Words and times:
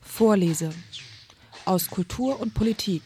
Vorlese 0.00 0.70
aus 1.64 1.90
Kultur 1.90 2.38
und 2.40 2.54
Politik. 2.54 3.02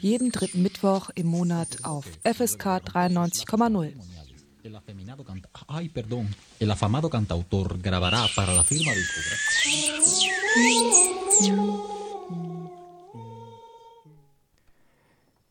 Jeden 0.00 0.32
dritten 0.32 0.62
Mittwoch 0.62 1.10
im 1.14 1.28
Monat 1.28 1.84
auf 1.84 2.06
FSK 2.24 2.66
93,0. 2.66 3.92
El 4.64 4.74
afeminado 4.74 5.22
canta 5.22 5.48
Ay, 5.68 5.88
perdón. 5.90 6.34
El 6.58 6.72
afamado 6.72 7.08
cantautor 7.08 7.78
grabará 7.78 8.26
para 8.34 8.52
la 8.52 8.64
firma. 8.64 8.90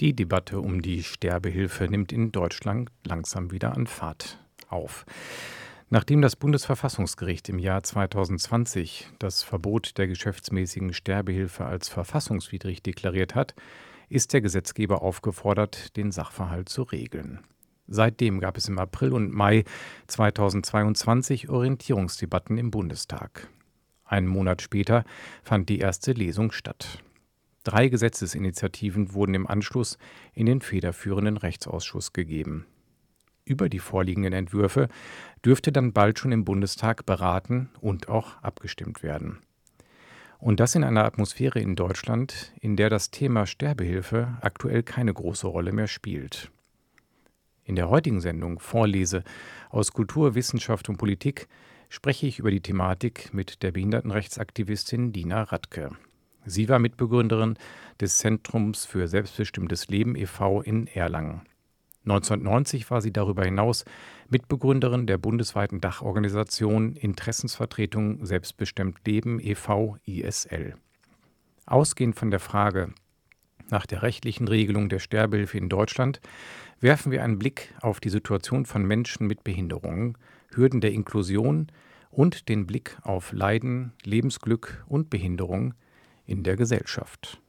Die 0.01 0.13
Debatte 0.13 0.59
um 0.59 0.81
die 0.81 1.01
Sterbehilfe 1.01 1.87
nimmt 1.87 2.11
in 2.11 2.33
Deutschland 2.33 2.91
langsam 3.05 3.51
wieder 3.51 3.73
an 3.77 3.87
Fahrt 3.87 4.37
auf. 4.75 5.05
Nachdem 5.89 6.21
das 6.21 6.35
Bundesverfassungsgericht 6.35 7.47
im 7.49 7.59
Jahr 7.59 7.83
2020 7.83 9.07
das 9.19 9.43
Verbot 9.43 9.97
der 9.97 10.07
geschäftsmäßigen 10.07 10.93
Sterbehilfe 10.93 11.65
als 11.65 11.89
verfassungswidrig 11.89 12.83
deklariert 12.83 13.35
hat, 13.35 13.55
ist 14.09 14.33
der 14.33 14.41
Gesetzgeber 14.41 15.01
aufgefordert, 15.01 15.95
den 15.95 16.11
Sachverhalt 16.11 16.69
zu 16.69 16.83
regeln. 16.83 17.39
Seitdem 17.87 18.39
gab 18.39 18.57
es 18.57 18.67
im 18.67 18.79
April 18.79 19.13
und 19.13 19.31
Mai 19.31 19.63
2022 20.07 21.49
Orientierungsdebatten 21.49 22.57
im 22.57 22.71
Bundestag. 22.71 23.47
Einen 24.03 24.27
Monat 24.27 24.61
später 24.61 25.05
fand 25.43 25.69
die 25.69 25.79
erste 25.79 26.13
Lesung 26.13 26.51
statt. 26.51 26.99
Drei 27.63 27.89
Gesetzesinitiativen 27.89 29.13
wurden 29.13 29.33
im 29.33 29.47
Anschluss 29.47 29.97
in 30.33 30.45
den 30.45 30.61
federführenden 30.61 31.37
Rechtsausschuss 31.37 32.13
gegeben. 32.13 32.65
Über 33.45 33.69
die 33.69 33.79
vorliegenden 33.79 34.33
Entwürfe 34.33 34.89
dürfte 35.45 35.71
dann 35.71 35.93
bald 35.93 36.17
schon 36.17 36.31
im 36.31 36.45
Bundestag 36.45 37.05
beraten 37.05 37.69
und 37.79 38.09
auch 38.09 38.41
abgestimmt 38.41 39.03
werden. 39.03 39.37
Und 40.39 40.59
das 40.59 40.73
in 40.73 40.83
einer 40.83 41.05
Atmosphäre 41.05 41.59
in 41.59 41.75
Deutschland, 41.75 42.53
in 42.59 42.75
der 42.75 42.89
das 42.89 43.11
Thema 43.11 43.45
Sterbehilfe 43.45 44.37
aktuell 44.41 44.81
keine 44.81 45.13
große 45.13 45.45
Rolle 45.45 45.71
mehr 45.71 45.87
spielt. 45.87 46.51
In 47.63 47.75
der 47.75 47.89
heutigen 47.89 48.19
Sendung 48.19 48.59
Vorlese 48.59 49.23
aus 49.69 49.91
Kultur, 49.91 50.33
Wissenschaft 50.33 50.89
und 50.89 50.97
Politik 50.97 51.47
spreche 51.89 52.25
ich 52.25 52.39
über 52.39 52.51
die 52.51 52.61
Thematik 52.61 53.31
mit 53.33 53.61
der 53.61 53.71
Behindertenrechtsaktivistin 53.71 55.13
Dina 55.13 55.43
Radke. 55.43 55.91
Sie 56.45 56.67
war 56.67 56.79
Mitbegründerin 56.79 57.57
des 58.01 58.17
Zentrums 58.17 58.85
für 58.85 59.07
selbstbestimmtes 59.07 59.87
Leben 59.87 60.15
e.V. 60.15 60.61
in 60.61 60.87
Erlangen. 60.87 61.41
1990 62.05 62.89
war 62.91 63.01
sie 63.01 63.11
darüber 63.11 63.43
hinaus 63.43 63.83
Mitbegründerin 64.29 65.07
der 65.07 65.17
bundesweiten 65.17 65.81
Dachorganisation 65.81 66.93
Interessensvertretung 66.93 68.25
Selbstbestimmt 68.25 68.99
Leben 69.05 69.39
e.V. 69.39 69.97
ISL. 70.05 70.75
Ausgehend 71.65 72.15
von 72.15 72.29
der 72.29 72.39
Frage 72.39 72.93
nach 73.69 73.87
der 73.87 74.03
rechtlichen 74.03 74.47
Regelung 74.47 74.89
der 74.89 74.99
Sterbehilfe 74.99 75.57
in 75.57 75.69
Deutschland 75.69 76.21
werfen 76.79 77.11
wir 77.11 77.23
einen 77.23 77.39
Blick 77.39 77.73
auf 77.81 77.99
die 77.99 78.09
Situation 78.09 78.65
von 78.65 78.85
Menschen 78.85 79.25
mit 79.25 79.43
Behinderungen, 79.43 80.17
Hürden 80.53 80.81
der 80.81 80.91
Inklusion 80.91 81.71
und 82.11 82.47
den 82.47 82.67
Blick 82.67 82.97
auf 83.01 83.31
Leiden, 83.31 83.93
Lebensglück 84.03 84.85
und 84.87 85.09
Behinderung 85.09 85.73
in 86.25 86.43
der 86.43 86.55
Gesellschaft. 86.55 87.41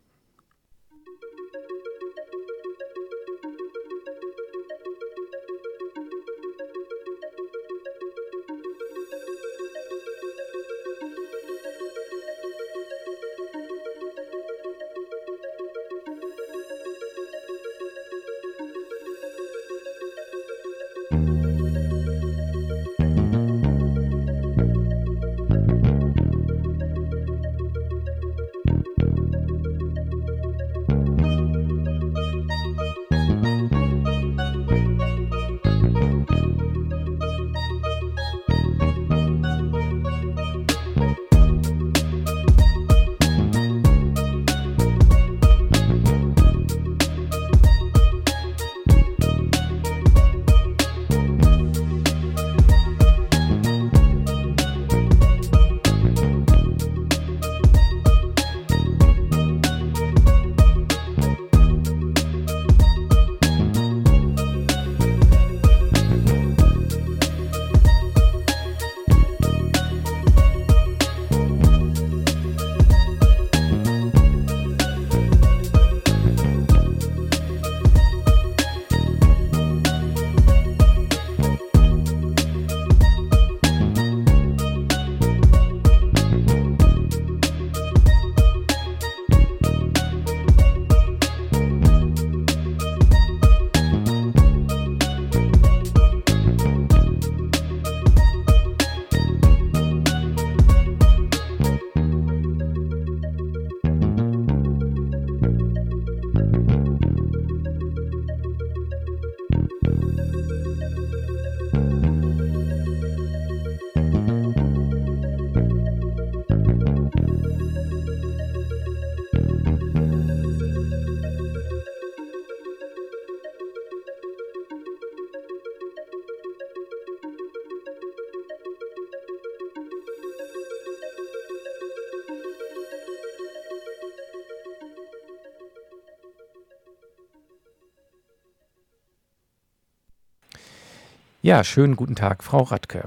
Ja, 141.47 141.63
schönen 141.63 141.95
guten 141.95 142.17
Tag, 142.17 142.43
Frau 142.43 142.63
Radke. 142.63 143.05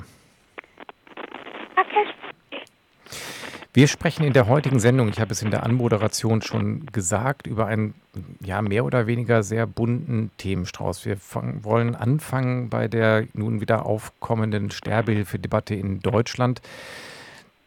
Wir 3.73 3.89
sprechen 3.89 4.23
in 4.23 4.31
der 4.31 4.47
heutigen 4.47 4.79
Sendung, 4.79 5.09
ich 5.09 5.19
habe 5.19 5.33
es 5.33 5.41
in 5.41 5.51
der 5.51 5.63
Anmoderation 5.63 6.41
schon 6.41 6.85
gesagt, 6.85 7.47
über 7.47 7.65
einen 7.65 7.95
ja 8.39 8.61
mehr 8.61 8.85
oder 8.85 9.07
weniger 9.07 9.43
sehr 9.43 9.67
bunten 9.67 10.31
Themenstrauß. 10.37 11.05
Wir 11.05 11.17
fang, 11.17 11.65
wollen 11.65 11.95
anfangen 11.95 12.69
bei 12.69 12.87
der 12.87 13.27
nun 13.33 13.59
wieder 13.59 13.85
aufkommenden 13.85 14.71
Sterbehilfedebatte 14.71 15.75
in 15.75 15.99
Deutschland. 15.99 16.61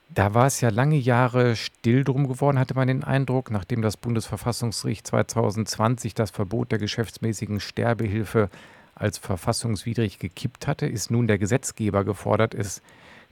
Da 0.08 0.32
war 0.32 0.46
es 0.46 0.62
ja 0.62 0.70
lange 0.70 0.96
Jahre 0.96 1.54
still 1.54 2.02
drum 2.02 2.28
geworden, 2.28 2.58
hatte 2.58 2.72
man 2.72 2.88
den 2.88 3.04
Eindruck, 3.04 3.50
nachdem 3.50 3.82
das 3.82 3.98
Bundesverfassungsgericht 3.98 5.06
2020 5.06 6.14
das 6.14 6.30
Verbot 6.30 6.72
der 6.72 6.78
geschäftsmäßigen 6.78 7.60
Sterbehilfe 7.60 8.48
als 8.94 9.18
verfassungswidrig 9.18 10.18
gekippt 10.18 10.66
hatte, 10.66 10.86
ist 10.86 11.10
nun 11.10 11.26
der 11.26 11.38
Gesetzgeber 11.38 12.04
gefordert, 12.04 12.54
es 12.54 12.82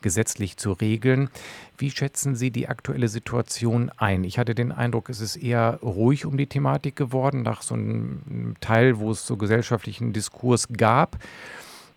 gesetzlich 0.03 0.57
zu 0.57 0.73
regeln. 0.73 1.31
Wie 1.77 1.91
schätzen 1.91 2.35
Sie 2.35 2.51
die 2.51 2.69
aktuelle 2.69 3.09
Situation 3.09 3.91
ein? 3.97 4.25
Ich 4.25 4.39
hatte 4.39 4.55
den 4.55 4.73
Eindruck, 4.73 5.09
es 5.09 5.21
ist 5.21 5.37
eher 5.37 5.79
ruhig 5.83 6.27
um 6.27 6.37
die 6.37 6.47
Thematik 6.47 6.97
geworden, 6.97 7.43
nach 7.43 7.63
so 7.63 7.75
einem 7.75 8.55
Teil, 8.61 8.99
wo 8.99 9.11
es 9.11 9.27
so 9.27 9.37
gesellschaftlichen 9.37 10.13
Diskurs 10.13 10.69
gab. 10.77 11.17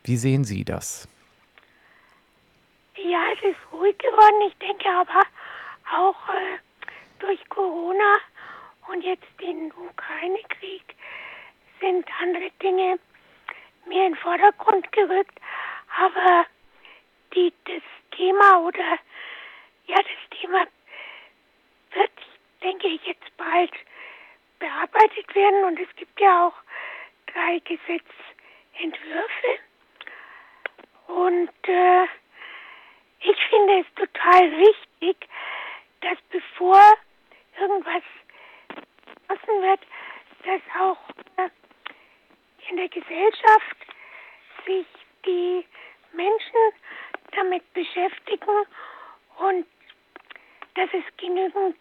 Wie 0.04 0.18
sehen 0.18 0.44
Sie 0.44 0.66
das? 0.66 1.08
Ja, 2.96 3.22
es 3.34 3.52
ist 3.52 3.74
ruhig 3.74 3.98
geworden. 3.98 4.50
Ich 4.50 4.58
denke 4.58 4.90
aber 4.90 5.24
auch 5.98 6.30
äh, 6.30 6.58
durch 7.20 7.40
Corona 7.50 8.18
und 8.92 9.02
jetzt 9.04 9.26
den 9.40 9.72
Ukraine-Krieg 9.72 10.84
sind 11.80 12.06
andere 12.22 12.50
Dinge 12.62 12.98
mehr 13.86 14.08
in 14.08 14.14
den 14.14 14.20
Vordergrund 14.20 14.92
gerückt. 14.92 15.40
Aber 15.98 16.46
die, 17.34 17.54
das 17.66 17.84
Thema 18.12 18.60
oder 18.62 19.00
ja, 19.86 19.98
das 19.98 20.40
Thema 20.40 20.66
wird, 21.92 22.12
denke 22.62 22.88
ich, 22.88 23.04
jetzt 23.06 23.38
bald 23.38 23.72
bearbeitet 24.60 25.34
werden 25.36 25.64
und 25.66 25.80
es 25.80 25.94
gibt 25.96 26.20
ja 26.20 26.48
auch 26.48 26.56
drei 27.28 27.60
Gesetzentwürfe. 27.60 29.60
Und 31.08 31.68
äh, 31.68 32.04
ich 33.20 33.38
finde 33.50 33.80
es 33.80 33.94
total 33.96 34.52
wichtig, 34.58 35.28
dass 36.02 36.18
bevor 36.30 36.82
irgendwas 37.60 38.04
beschlossen 39.34 39.62
wird, 39.62 39.80
dass 40.46 40.62
auch 40.80 40.98
äh, 41.38 41.50
in 42.70 42.78
der 42.78 42.90
Gesellschaft 42.90 43.78
sich 44.66 44.86
die 45.26 45.66
Menschen 46.14 46.74
damit 47.32 47.72
beschäftigen 47.74 48.66
und 49.40 49.66
dass 50.76 50.90
es 50.94 51.04
genügend 51.18 51.78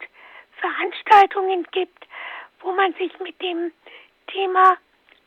Veranstaltungen 1.52 1.66
gibt, 1.72 2.06
wo 2.60 2.72
man 2.72 2.94
sich 2.94 3.18
mit 3.20 3.40
dem 3.42 3.72
Thema 4.28 4.76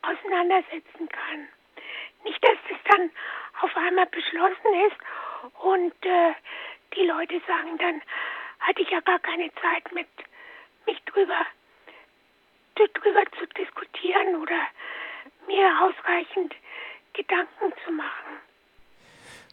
auseinandersetzen 0.02 1.08
kann. 1.08 1.48
Nicht, 2.24 2.42
dass 2.42 2.58
es 2.70 2.76
dann 2.90 3.10
auf 3.60 3.76
einmal 3.76 4.06
beschlossen 4.06 4.74
ist 4.88 4.96
und 5.62 5.94
äh, 6.04 6.34
die 6.94 7.06
Leute 7.06 7.40
sagen 7.46 7.78
dann, 7.78 8.02
hatte 8.60 8.82
ich 8.82 8.90
ja 8.90 9.00
gar 9.00 9.18
keine 9.20 9.52
Zeit 9.54 9.92
mit 9.92 10.08
mich 10.86 11.00
drüber, 11.04 11.46
drüber 12.74 13.22
zu 13.38 13.46
diskutieren 13.46 14.36
oder 14.36 14.60
mir 15.46 15.70
ausreichend 15.82 16.54
Gedanken 17.12 17.72
zu 17.84 17.92
machen. 17.92 18.25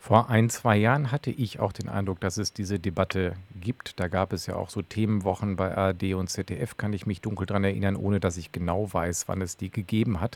Vor 0.05 0.29
ein, 0.29 0.49
zwei 0.49 0.75
Jahren 0.75 1.13
hatte 1.13 1.31
ich 1.31 1.61
auch 1.61 1.71
den 1.71 1.87
Eindruck, 1.87 2.19
dass 2.19 2.35
es 2.35 2.51
diese 2.51 2.77
Debatte 2.77 3.35
gibt. 3.55 4.01
Da 4.01 4.09
gab 4.09 4.33
es 4.33 4.47
ja 4.47 4.57
auch 4.57 4.69
so 4.69 4.81
Themenwochen 4.81 5.55
bei 5.55 5.77
ARD 5.77 6.15
und 6.15 6.27
ZDF, 6.27 6.75
kann 6.75 6.91
ich 6.91 7.05
mich 7.05 7.21
dunkel 7.21 7.47
daran 7.47 7.63
erinnern, 7.63 7.95
ohne 7.95 8.19
dass 8.19 8.35
ich 8.35 8.51
genau 8.51 8.93
weiß, 8.93 9.29
wann 9.29 9.39
es 9.39 9.55
die 9.55 9.71
gegeben 9.71 10.19
hat. 10.19 10.35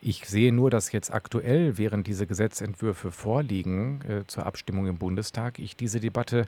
Ich 0.00 0.24
sehe 0.24 0.50
nur, 0.50 0.70
dass 0.70 0.92
jetzt 0.92 1.12
aktuell, 1.12 1.76
während 1.76 2.06
diese 2.06 2.26
Gesetzentwürfe 2.26 3.10
vorliegen 3.10 4.00
äh, 4.08 4.26
zur 4.26 4.46
Abstimmung 4.46 4.86
im 4.86 4.96
Bundestag, 4.96 5.58
ich 5.58 5.76
diese 5.76 6.00
Debatte 6.00 6.46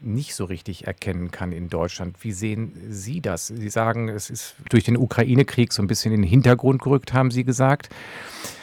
nicht 0.00 0.34
so 0.34 0.46
richtig 0.46 0.88
erkennen 0.88 1.30
kann 1.30 1.52
in 1.52 1.68
Deutschland. 1.68 2.24
Wie 2.24 2.32
sehen 2.32 2.72
Sie 2.88 3.20
das? 3.20 3.46
Sie 3.46 3.68
sagen, 3.68 4.08
es 4.08 4.30
ist 4.30 4.56
durch 4.68 4.82
den 4.82 4.96
Ukraine-Krieg 4.96 5.72
so 5.72 5.80
ein 5.80 5.86
bisschen 5.86 6.12
in 6.12 6.22
den 6.22 6.28
Hintergrund 6.28 6.82
gerückt, 6.82 7.12
haben 7.12 7.30
Sie 7.30 7.44
gesagt. 7.44 7.88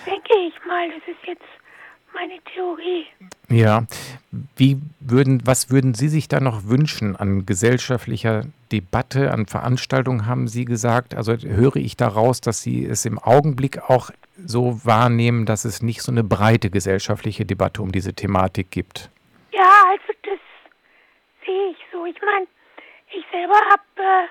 Denke 0.06 0.33
ich 0.50 0.65
mal, 0.68 0.89
das 0.89 1.07
ist 1.07 1.25
jetzt 1.25 1.44
Theorie. 2.53 3.07
Ja, 3.50 3.83
wie 4.55 4.77
würden, 5.00 5.41
was 5.45 5.69
würden 5.69 5.94
Sie 5.94 6.07
sich 6.07 6.27
da 6.27 6.39
noch 6.39 6.65
wünschen 6.65 7.15
an 7.15 7.45
gesellschaftlicher 7.45 8.45
Debatte, 8.71 9.31
an 9.31 9.45
Veranstaltungen, 9.45 10.25
haben 10.25 10.47
Sie 10.47 10.65
gesagt? 10.65 11.13
Also 11.13 11.33
höre 11.33 11.75
ich 11.75 11.97
daraus, 11.97 12.41
dass 12.41 12.61
Sie 12.61 12.85
es 12.85 13.05
im 13.05 13.19
Augenblick 13.19 13.89
auch 13.89 14.09
so 14.38 14.83
wahrnehmen, 14.85 15.45
dass 15.45 15.65
es 15.65 15.81
nicht 15.81 16.01
so 16.01 16.11
eine 16.11 16.23
breite 16.23 16.69
gesellschaftliche 16.69 17.45
Debatte 17.45 17.81
um 17.81 17.91
diese 17.91 18.13
Thematik 18.13 18.71
gibt? 18.71 19.09
Ja, 19.51 19.71
also 19.89 20.13
das 20.23 20.39
sehe 21.45 21.71
ich 21.71 21.77
so. 21.91 22.05
Ich 22.05 22.19
meine, 22.21 22.47
ich 23.11 23.23
selber 23.31 23.59
habe 23.69 23.83
äh, 23.97 24.27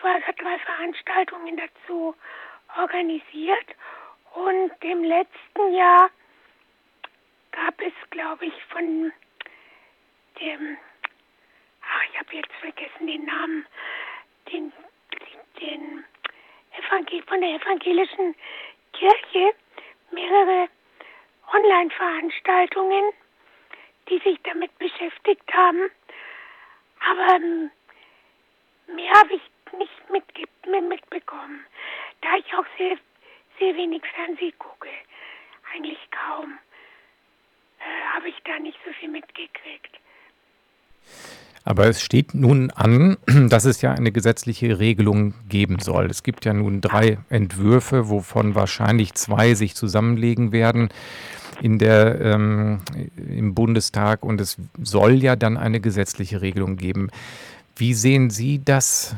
zwei 0.00 0.16
oder 0.16 0.32
drei 0.36 0.58
Veranstaltungen 0.58 1.56
dazu 1.56 2.14
organisiert 2.76 3.68
und 4.34 4.72
im 4.82 5.04
letzten 5.04 5.74
Jahr 5.74 6.10
gab 7.54 7.80
es, 7.80 7.92
glaube 8.10 8.46
ich, 8.46 8.64
von 8.64 9.12
dem, 10.40 10.76
ach, 11.82 12.02
ich 12.10 12.18
habe 12.18 12.34
jetzt 12.34 12.52
vergessen 12.60 13.06
den 13.06 13.24
Namen, 13.24 13.66
den, 14.50 14.72
den 15.60 16.04
Evangel 16.76 17.22
von 17.22 17.40
der 17.40 17.50
evangelischen 17.50 18.34
Kirche 18.92 19.54
mehrere 20.10 20.68
Online-Veranstaltungen, 21.52 23.12
die 24.08 24.18
sich 24.18 24.38
damit 24.42 24.76
beschäftigt 24.78 25.52
haben. 25.52 25.90
Aber 27.00 27.36
ähm, 27.36 27.70
mehr 28.88 29.12
habe 29.12 29.34
ich 29.34 29.42
nicht 29.78 30.10
mitbekommen, 30.10 31.66
da 32.20 32.36
ich 32.36 32.54
auch 32.54 32.66
sehr, 32.78 32.98
sehr 33.58 33.76
wenig 33.76 34.02
Fernsehen 34.14 34.58
gucke. 34.58 34.90
Eigentlich 35.72 35.98
kaum 36.10 36.58
habe 38.14 38.28
ich 38.28 38.36
da 38.44 38.58
nicht 38.58 38.78
so 38.84 38.92
viel 39.00 39.10
mitgekriegt. 39.10 39.98
Aber 41.64 41.86
es 41.86 42.02
steht 42.02 42.34
nun 42.34 42.70
an, 42.70 43.16
dass 43.48 43.64
es 43.64 43.80
ja 43.80 43.92
eine 43.92 44.12
gesetzliche 44.12 44.78
Regelung 44.78 45.34
geben 45.48 45.78
soll. 45.78 46.06
Es 46.06 46.22
gibt 46.22 46.44
ja 46.44 46.52
nun 46.52 46.80
drei 46.80 47.18
Entwürfe, 47.30 48.08
wovon 48.08 48.54
wahrscheinlich 48.54 49.14
zwei 49.14 49.54
sich 49.54 49.74
zusammenlegen 49.74 50.52
werden 50.52 50.90
in 51.60 51.78
der, 51.78 52.20
ähm, 52.20 52.80
im 53.16 53.54
Bundestag 53.54 54.24
und 54.24 54.40
es 54.40 54.58
soll 54.82 55.22
ja 55.22 55.36
dann 55.36 55.56
eine 55.56 55.80
gesetzliche 55.80 56.42
Regelung 56.42 56.76
geben. 56.76 57.10
Wie 57.76 57.94
sehen 57.94 58.30
Sie 58.30 58.62
das, 58.64 59.16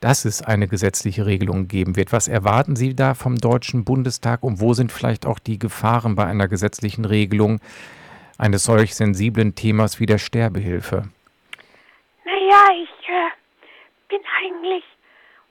dass 0.00 0.24
es 0.24 0.42
eine 0.42 0.68
gesetzliche 0.68 1.26
Regelung 1.26 1.68
geben 1.68 1.96
wird? 1.96 2.12
Was 2.12 2.28
erwarten 2.28 2.76
Sie 2.76 2.94
da 2.94 3.14
vom 3.14 3.36
Deutschen 3.36 3.84
Bundestag 3.84 4.42
und 4.42 4.60
wo 4.60 4.74
sind 4.74 4.92
vielleicht 4.92 5.26
auch 5.26 5.38
die 5.38 5.58
Gefahren 5.58 6.14
bei 6.14 6.24
einer 6.26 6.48
gesetzlichen 6.48 7.04
Regelung 7.04 7.60
eines 8.38 8.64
solch 8.64 8.94
sensiblen 8.94 9.54
Themas 9.54 10.00
wie 10.00 10.06
der 10.06 10.18
Sterbehilfe? 10.18 11.08
Naja, 12.24 12.64
ich 12.82 13.08
äh, 13.08 13.30
bin 14.08 14.20
eigentlich 14.40 14.84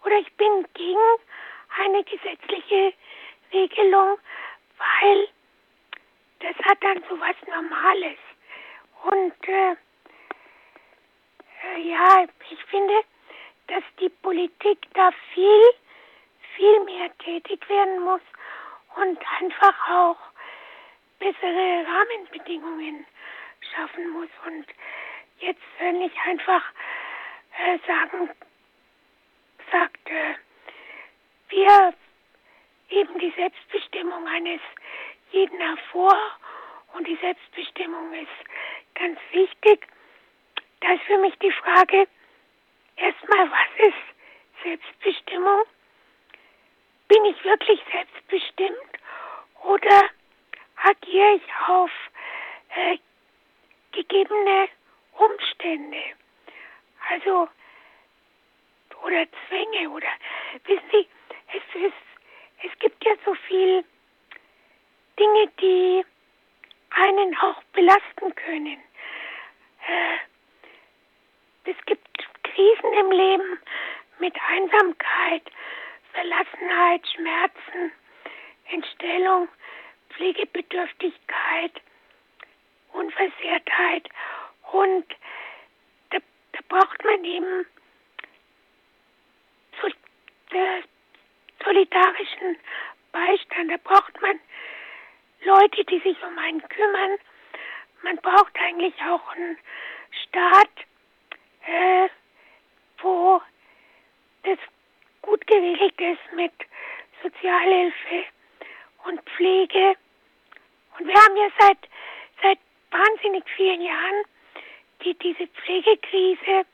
oder 0.06 0.18
ich 0.20 0.32
bin 0.34 0.66
gegen 0.74 1.00
eine 1.84 2.04
gesetzliche 2.04 2.94
Regelung, 3.52 4.18
weil 4.78 5.28
das 6.40 6.56
hat 6.66 6.78
dann 6.82 7.02
so 7.10 7.20
was 7.20 7.36
Normales. 7.48 8.20
Und 9.04 9.48
äh, 9.48 9.72
äh, 11.64 11.90
ja, 11.90 12.26
ich 12.52 12.64
finde, 12.66 12.94
dass 13.68 13.84
die 14.00 14.10
Politik 14.10 14.80
da 14.94 15.12
viel, 15.34 15.62
viel 16.56 16.80
mehr 16.86 17.16
tätig 17.20 17.68
werden 17.70 18.00
muss 18.02 18.22
und 18.96 19.20
einfach 19.40 19.90
auch 19.90 20.18
bessere 21.20 21.86
Rahmenbedingungen 21.88 23.06
schaffen 23.74 24.10
muss. 24.12 24.30
Und 24.46 24.66
jetzt 25.40 25.62
nicht 25.94 26.16
einfach 26.26 26.64
äh, 27.58 27.78
sagen, 27.88 28.30
sagt, 29.72 30.10
äh, 30.10 30.36
wir 31.50 31.94
heben 32.88 33.20
die 33.20 33.34
Selbstbestimmung 33.36 34.28
eines 34.28 34.62
jeden 35.32 35.60
hervor 35.60 36.16
und 36.94 37.08
die 37.08 37.18
Selbstbestimmung 37.18 38.14
ist 38.14 38.50
ganz 38.94 39.20
wichtig. 39.32 39.88
Da 40.82 40.94
ist 40.94 41.04
für 41.04 41.18
mich 41.18 41.38
die 41.40 41.52
Frage, 41.52 42.08
erstmal, 42.96 43.52
was 43.52 43.88
ist 43.88 44.64
Selbstbestimmung? 44.64 45.64
Bin 47.08 47.26
ich 47.26 47.44
wirklich 47.44 47.82
selbstbestimmt 47.92 49.00
oder 49.64 50.10
agiere 50.84 51.36
ich 51.36 51.44
auf 51.68 51.92
äh, 52.76 52.98
gegebene 53.92 54.70
Umstände? 55.14 56.02
Also, 57.10 57.48
oder 59.04 59.28
Zwänge 59.48 59.90
oder, 59.90 60.08
wissen 60.66 60.90
Sie, 60.92 61.08
es 61.54 61.82
ist, 61.82 61.94
es 62.64 62.80
gibt 62.80 63.04
ja 63.06 63.14
so 63.24 63.36
viel 63.36 63.86
Dinge, 65.20 65.48
die 65.62 66.06
einen 66.90 67.38
auch 67.38 67.62
belasten 67.74 68.34
können. 68.36 68.82
Äh, 69.88 70.18
es 71.72 71.86
gibt 71.86 72.28
Krisen 72.56 72.94
im 72.94 73.12
Leben. 73.12 73.60
Mit 74.20 74.34
Einsamkeit, 74.48 75.44
Verlassenheit, 76.14 77.06
Schmerzen, 77.14 77.92
Entstellung, 78.72 79.50
Pflegebedürftigkeit, 80.12 81.74
Unversehrtheit. 82.94 84.08
Und 84.72 85.06
da, 86.12 86.20
da 86.54 86.60
braucht 86.70 87.04
man 87.04 87.26
eben 87.26 87.66
so, 89.82 89.90
solidarischen 91.62 92.58
Beistand, 93.12 93.72
da 93.72 93.78
braucht 93.84 94.22
man 94.22 94.40
Leute, 95.42 95.84
die 95.84 96.00
sich 96.00 96.24
um 96.24 96.38
einen 96.40 96.66
kümmern. 96.70 97.18
man 98.02 98.16
braucht 98.18 98.56
eigentlich 98.62 98.96
auch 99.02 99.28
einen 99.36 99.58
Staat, 100.24 100.70
äh, 101.66 102.08
wo 103.02 103.42
das 104.44 104.60
gut 105.22 105.46
geregelt 105.48 106.00
ist 106.00 106.34
mit 106.34 106.54
Sozialhilfe 107.24 108.26
und 109.06 109.22
Pflege. 109.22 109.96
Und 110.98 111.08
wir 111.08 111.16
haben 111.16 111.36
ja 111.36 111.50
seit, 111.60 111.78
seit 112.42 112.60
wahnsinnig 112.92 113.44
vielen 113.56 113.82
Jahren 113.82 114.24
die, 115.04 115.14
diese 115.16 115.48
Pflegekrise, 115.48 116.66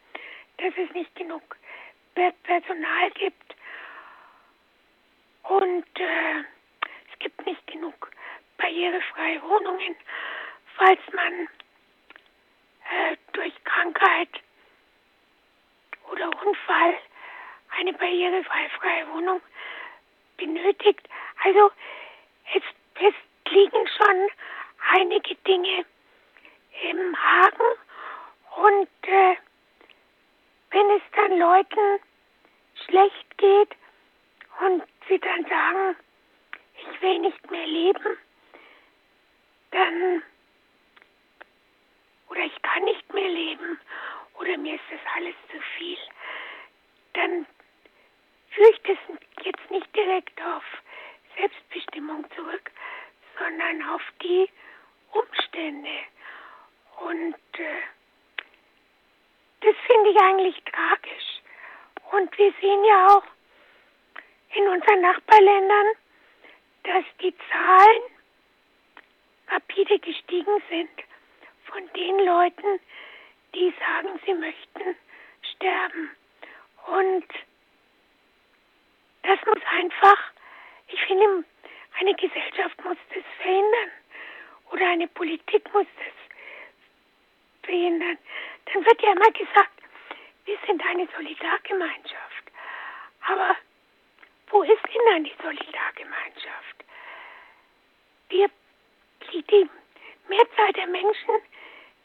dass 0.58 0.74
es 0.78 0.94
nicht 0.94 1.14
genug 1.16 1.58
Personal 2.44 3.12
gibt. 3.12 3.56
Und 5.44 5.86
äh, 6.00 6.40
es 7.12 7.20
gibt 7.20 7.46
nicht 7.46 7.66
genug 7.68 8.12
barrierefreie 8.58 9.42
Wohnungen, 9.44 9.96
falls 10.78 11.00
man 11.14 11.48
äh, 12.90 13.18
durch 13.34 13.54
Krankheit 13.64 14.30
oder 16.12 16.30
Unfall 16.46 16.98
eine 17.78 17.94
barrierefreie 17.94 19.08
Wohnung 19.14 19.42
benötigt. 20.38 21.08
Also 21.44 21.72
es, 22.54 22.64
es 22.96 23.52
liegen 23.52 23.88
schon 23.88 24.30
einige 24.92 25.36
Dinge 25.36 25.86
im 26.90 27.16
Haken 27.16 27.78
und 28.58 28.90
äh, 29.08 29.36
wenn 30.72 30.90
es 30.92 31.02
dann 31.16 31.38
Leuten 31.38 32.00
schlecht 32.86 33.38
geht 33.38 33.70
und 34.60 34.84
sie 35.08 35.20
dann 35.20 35.46
sagen, 35.46 35.96
ich 36.78 37.02
will 37.02 37.20
nicht 37.20 37.52
mehr 37.52 37.68
leben, 37.68 38.18
dann 39.72 40.24
oder 42.30 42.42
ich 42.42 42.62
kann 42.62 42.84
nicht 42.84 43.14
mehr 43.14 43.30
leben 43.30 43.80
oder 44.42 44.58
mir 44.58 44.76
ist 44.76 44.84
das 44.90 45.00
alles 45.16 45.36
zu 45.52 45.62
viel, 45.78 45.98
dann 47.14 47.46
führe 48.50 48.72
ich 48.72 48.82
das 48.82 48.98
jetzt 49.46 49.72
nicht 49.72 49.96
direkt 49.96 50.42
auf 50.42 50.64
Selbstbestimmung 51.38 52.26
zurück, 52.36 52.72
sondern 53.38 53.88
auf 53.90 54.02
die 54.24 54.50
Umstände. 55.12 55.98
Und 57.02 57.36
äh, 57.60 57.82
das 59.62 59.76
finde 59.86 60.10
ich 60.10 60.20
eigentlich 60.20 60.64
tragisch. 60.64 61.42
Und 62.12 62.38
wir 62.38 62.54
sehen 62.60 62.84
ja 62.84 63.08
auch 63.08 63.24
in 64.56 64.68
unseren 64.68 65.02
Nachbarländern, 65.02 65.88
dass 66.84 67.06
die 67.22 67.34
Zahlen 67.52 68.02
rapide 69.50 70.00
gestiegen 70.00 70.62
sind 70.70 70.90
von 71.66 71.88
den 71.94 72.26
Leuten, 72.26 72.80
die 73.54 73.74
sagen, 73.80 74.20
sie 74.26 74.34
möchten 74.34 74.96
sterben. 75.54 76.12
Und 76.88 77.28
das 79.24 79.40
muss 79.46 79.64
einfach, 79.78 80.18
ich 80.88 81.02
finde, 81.04 81.44
eine 82.00 82.16
Gesellschaft 82.16 82.84
muss 82.84 82.98
das 83.14 83.24
verhindern 83.38 83.92
oder 84.72 84.88
eine 84.88 85.08
Politik 85.08 85.72
muss 85.74 85.88
das 85.98 86.14
verhindern. 87.64 88.18
Dann 88.66 88.86
wird 88.86 89.02
ja 89.02 89.12
immer 89.12 89.32
gesagt, 89.32 89.72
wir 90.46 90.58
sind 90.66 90.84
eine 90.86 91.08
Solidargemeinschaft. 91.16 92.52
Aber 93.28 93.56
wo 94.50 94.64
ist 94.64 94.84
denn 94.84 95.02
dann 95.10 95.24
die 95.24 95.36
Solidargemeinschaft? 95.42 96.76
Wir, 98.30 98.50
die, 99.32 99.44
die 99.44 99.70
Mehrzahl 100.28 100.74
der 100.74 100.88
Menschen 100.88 101.36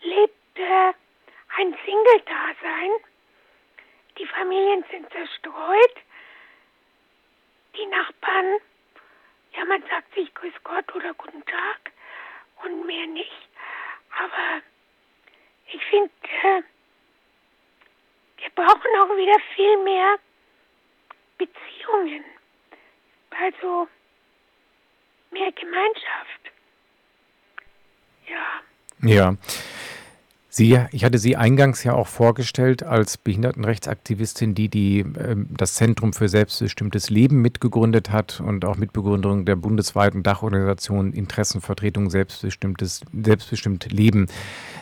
lebt 0.03 0.59
äh, 0.59 0.93
ein 1.59 1.76
Single-Dasein. 1.85 2.91
Die 4.19 4.26
Familien 4.26 4.85
sind 4.91 5.11
zerstreut. 5.11 5.97
Die 7.76 7.87
Nachbarn, 7.87 8.59
ja, 9.53 9.65
man 9.67 9.83
sagt 9.88 10.15
sich 10.15 10.33
Grüß 10.35 10.55
Gott 10.65 10.95
oder 10.95 11.12
Guten 11.15 11.45
Tag 11.45 11.93
und 12.65 12.87
mehr 12.87 13.07
nicht. 13.07 13.49
Aber 14.19 14.62
ich 15.67 15.85
finde, 15.87 16.11
äh, 16.43 16.62
wir 18.38 18.50
brauchen 18.55 18.91
auch 18.99 19.17
wieder 19.17 19.38
viel 19.55 19.76
mehr 19.85 20.19
Beziehungen. 21.37 22.25
Also 23.38 23.88
mehr 25.31 25.53
Gemeinschaft. 25.53 26.41
Ja. 28.26 28.62
Ja. 29.03 29.37
Sie, 30.57 30.81
ich 30.91 31.05
hatte 31.05 31.19
Sie 31.19 31.37
eingangs 31.37 31.85
ja 31.85 31.93
auch 31.93 32.07
vorgestellt 32.07 32.83
als 32.83 33.19
Behindertenrechtsaktivistin, 33.19 34.55
die, 34.55 34.71
die 34.71 35.01
äh, 35.01 35.37
das 35.51 35.75
Zentrum 35.75 36.15
für 36.15 36.31
selbstbestimmtes 36.31 37.11
Leben 37.11 37.43
mitgegründet 37.43 38.11
hat 38.11 38.41
und 38.41 38.65
auch 38.65 38.79
Mitbegründerin 38.79 39.45
der 39.45 39.57
bundesweiten 39.57 40.23
Dachorganisation 40.23 41.13
Interessenvertretung 41.13 42.09
selbstbestimmtes, 42.09 43.03
selbstbestimmt 43.13 43.93
Leben 43.93 44.29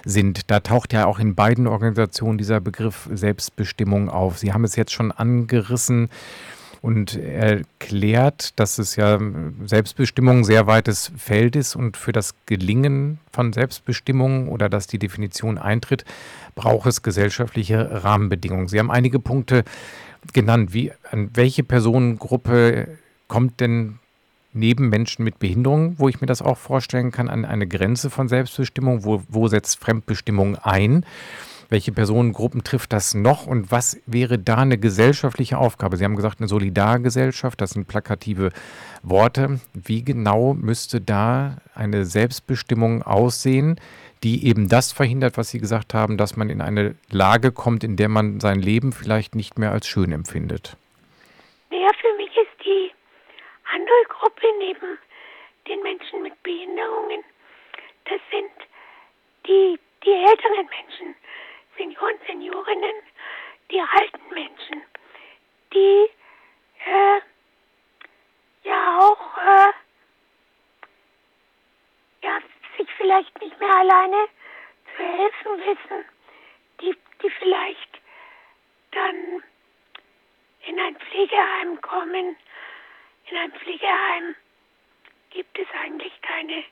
sind. 0.04 0.48
Da 0.48 0.60
taucht 0.60 0.92
ja 0.92 1.06
auch 1.06 1.18
in 1.18 1.34
beiden 1.34 1.66
Organisationen 1.66 2.38
dieser 2.38 2.60
Begriff 2.60 3.10
Selbstbestimmung 3.12 4.08
auf. 4.08 4.38
Sie 4.38 4.52
haben 4.52 4.62
es 4.62 4.76
jetzt 4.76 4.92
schon 4.92 5.10
angerissen 5.10 6.08
und 6.84 7.16
erklärt, 7.16 8.60
dass 8.60 8.76
es 8.76 8.94
ja 8.96 9.18
Selbstbestimmung 9.64 10.40
ein 10.40 10.44
sehr 10.44 10.66
weites 10.66 11.12
Feld 11.16 11.56
ist 11.56 11.76
und 11.76 11.96
für 11.96 12.12
das 12.12 12.34
Gelingen 12.44 13.20
von 13.32 13.54
Selbstbestimmung 13.54 14.48
oder 14.48 14.68
dass 14.68 14.86
die 14.86 14.98
Definition 14.98 15.56
eintritt, 15.56 16.04
braucht 16.54 16.86
es 16.86 17.00
gesellschaftliche 17.00 18.04
Rahmenbedingungen. 18.04 18.68
Sie 18.68 18.78
haben 18.78 18.90
einige 18.90 19.18
Punkte 19.18 19.64
genannt. 20.34 20.74
Wie, 20.74 20.92
an 21.10 21.30
welche 21.32 21.64
Personengruppe 21.64 22.98
kommt 23.28 23.60
denn 23.60 23.98
neben 24.52 24.90
Menschen 24.90 25.24
mit 25.24 25.38
Behinderung, 25.38 25.98
wo 25.98 26.10
ich 26.10 26.20
mir 26.20 26.26
das 26.26 26.42
auch 26.42 26.58
vorstellen 26.58 27.12
kann, 27.12 27.30
an 27.30 27.46
eine 27.46 27.66
Grenze 27.66 28.10
von 28.10 28.28
Selbstbestimmung? 28.28 29.06
Wo, 29.06 29.22
wo 29.30 29.48
setzt 29.48 29.80
Fremdbestimmung 29.80 30.56
ein? 30.56 31.06
Welche 31.74 31.90
Personengruppen 31.90 32.62
trifft 32.62 32.92
das 32.92 33.14
noch 33.14 33.48
und 33.48 33.72
was 33.72 34.00
wäre 34.06 34.38
da 34.38 34.58
eine 34.58 34.78
gesellschaftliche 34.78 35.58
Aufgabe? 35.58 35.96
Sie 35.96 36.04
haben 36.04 36.14
gesagt, 36.14 36.38
eine 36.38 36.46
Solidargesellschaft, 36.46 37.60
das 37.60 37.70
sind 37.70 37.88
plakative 37.88 38.50
Worte. 39.02 39.58
Wie 39.72 40.04
genau 40.04 40.54
müsste 40.54 41.00
da 41.00 41.56
eine 41.74 42.04
Selbstbestimmung 42.04 43.02
aussehen, 43.02 43.80
die 44.22 44.46
eben 44.46 44.68
das 44.68 44.92
verhindert, 44.92 45.36
was 45.36 45.50
Sie 45.50 45.58
gesagt 45.58 45.94
haben, 45.94 46.16
dass 46.16 46.36
man 46.36 46.48
in 46.48 46.60
eine 46.60 46.94
Lage 47.10 47.50
kommt, 47.50 47.82
in 47.82 47.96
der 47.96 48.08
man 48.08 48.38
sein 48.38 48.60
Leben 48.60 48.92
vielleicht 48.92 49.34
nicht 49.34 49.58
mehr 49.58 49.72
als 49.72 49.88
schön 49.88 50.12
empfindet? 50.12 50.76
Ja, 51.72 51.90
für 52.00 52.16
mich 52.16 52.30
ist 52.36 52.64
die 52.64 52.92
andere 53.74 54.04
Gruppe 54.10 54.46
neben 54.60 54.96
den 55.66 55.82
Menschen 55.82 56.22
mit 56.22 56.40
Behinderungen, 56.44 57.24
das 58.04 58.20
sind 58.30 58.52
die, 59.48 59.76
die 60.04 60.12
älteren 60.12 60.68
Menschen, 60.70 61.16
Senioren, 61.76 62.18
Seniorinnen, 62.26 62.96
die 63.70 63.80
alten 63.80 64.34
Menschen, 64.34 64.82
die 65.72 66.08
äh, 66.86 67.20
ja 68.64 68.98
auch 69.00 69.38
äh, 69.38 69.72
ja, 72.22 72.38
sich 72.78 72.88
vielleicht 72.96 73.40
nicht 73.40 73.58
mehr 73.58 73.74
alleine 73.76 74.28
zu 74.96 75.02
helfen 75.02 75.58
wissen, 75.66 76.04
die, 76.80 76.96
die 77.22 77.30
vielleicht 77.30 78.00
dann 78.92 79.42
in 80.66 80.80
ein 80.80 80.96
Pflegeheim 80.96 81.80
kommen. 81.80 82.36
In 83.30 83.36
einem 83.36 83.52
Pflegeheim 83.52 84.36
gibt 85.30 85.58
es 85.58 85.66
eigentlich 85.82 86.12
keine 86.22 86.64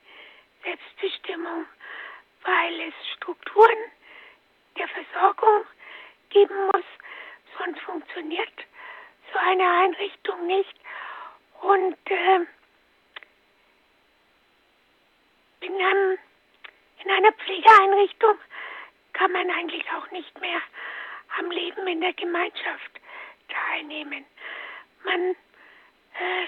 Selbstbestimmung, 0.62 1.66
weil 2.44 2.80
es 2.80 2.94
Strukturen 3.16 3.78
der 4.76 4.88
Versorgung 4.88 5.66
geben 6.30 6.66
muss, 6.66 6.84
sonst 7.58 7.80
funktioniert 7.80 8.66
so 9.32 9.38
eine 9.38 9.68
Einrichtung 9.84 10.46
nicht. 10.46 10.74
Und 11.60 11.96
äh, 12.10 12.40
in, 15.60 15.74
einem, 15.74 16.18
in 17.04 17.10
einer 17.10 17.32
Pflegeeinrichtung 17.32 18.38
kann 19.12 19.32
man 19.32 19.50
eigentlich 19.50 19.84
auch 19.92 20.10
nicht 20.10 20.40
mehr 20.40 20.60
am 21.38 21.50
Leben 21.50 21.86
in 21.86 22.00
der 22.00 22.12
Gemeinschaft 22.14 23.00
teilnehmen. 23.48 24.24
Man 25.04 25.30
äh, 25.30 26.46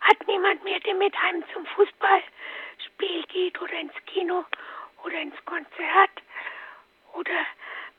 hat 0.00 0.26
niemand 0.26 0.64
mehr, 0.64 0.80
der 0.80 0.94
mit 0.94 1.14
einem 1.16 1.44
zum 1.52 1.64
Fußballspiel 1.66 3.22
geht 3.28 3.60
oder 3.60 3.74
ins 3.74 3.94
Kino 4.06 4.44
oder 5.04 5.20
ins 5.20 5.44
Konzert. 5.44 6.10
Oder 7.18 7.46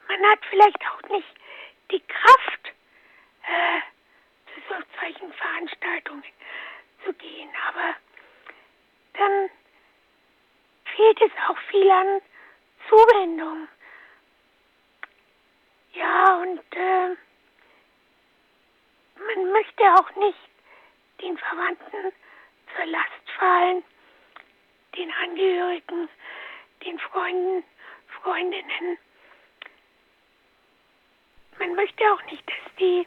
man 0.07 0.31
hat 0.31 0.39
vielleicht 0.49 0.81
auch 0.87 1.09
nicht 1.09 1.27
die 1.91 1.99
Kraft, 1.99 2.73
äh, 3.43 3.81
zu 4.53 4.77
solchen 4.97 5.33
Veranstaltungen 5.33 6.23
zu 7.03 7.11
gehen. 7.13 7.49
Aber 7.67 7.95
dann 9.13 9.49
fehlt 10.95 11.21
es 11.21 11.31
auch 11.49 11.57
viel 11.69 11.91
an 11.91 12.21
Zuwendung. 12.87 13.67
Ja, 15.93 16.35
und 16.35 16.75
äh, 16.75 17.09
man 19.17 19.51
möchte 19.51 19.83
auch 19.95 20.15
nicht 20.15 20.39
den 21.21 21.37
Verwandten 21.37 22.13
zur 22.73 22.85
Last 22.85 23.31
fallen, 23.37 23.83
den 24.95 25.11
Angehörigen, 25.11 26.07
den 26.85 26.99
Freunden, 26.99 27.65
Freundinnen. 28.21 28.97
Man 31.59 31.75
möchte 31.75 32.03
auch 32.13 32.23
nicht, 32.31 32.47
dass 32.47 32.75
die 32.79 33.05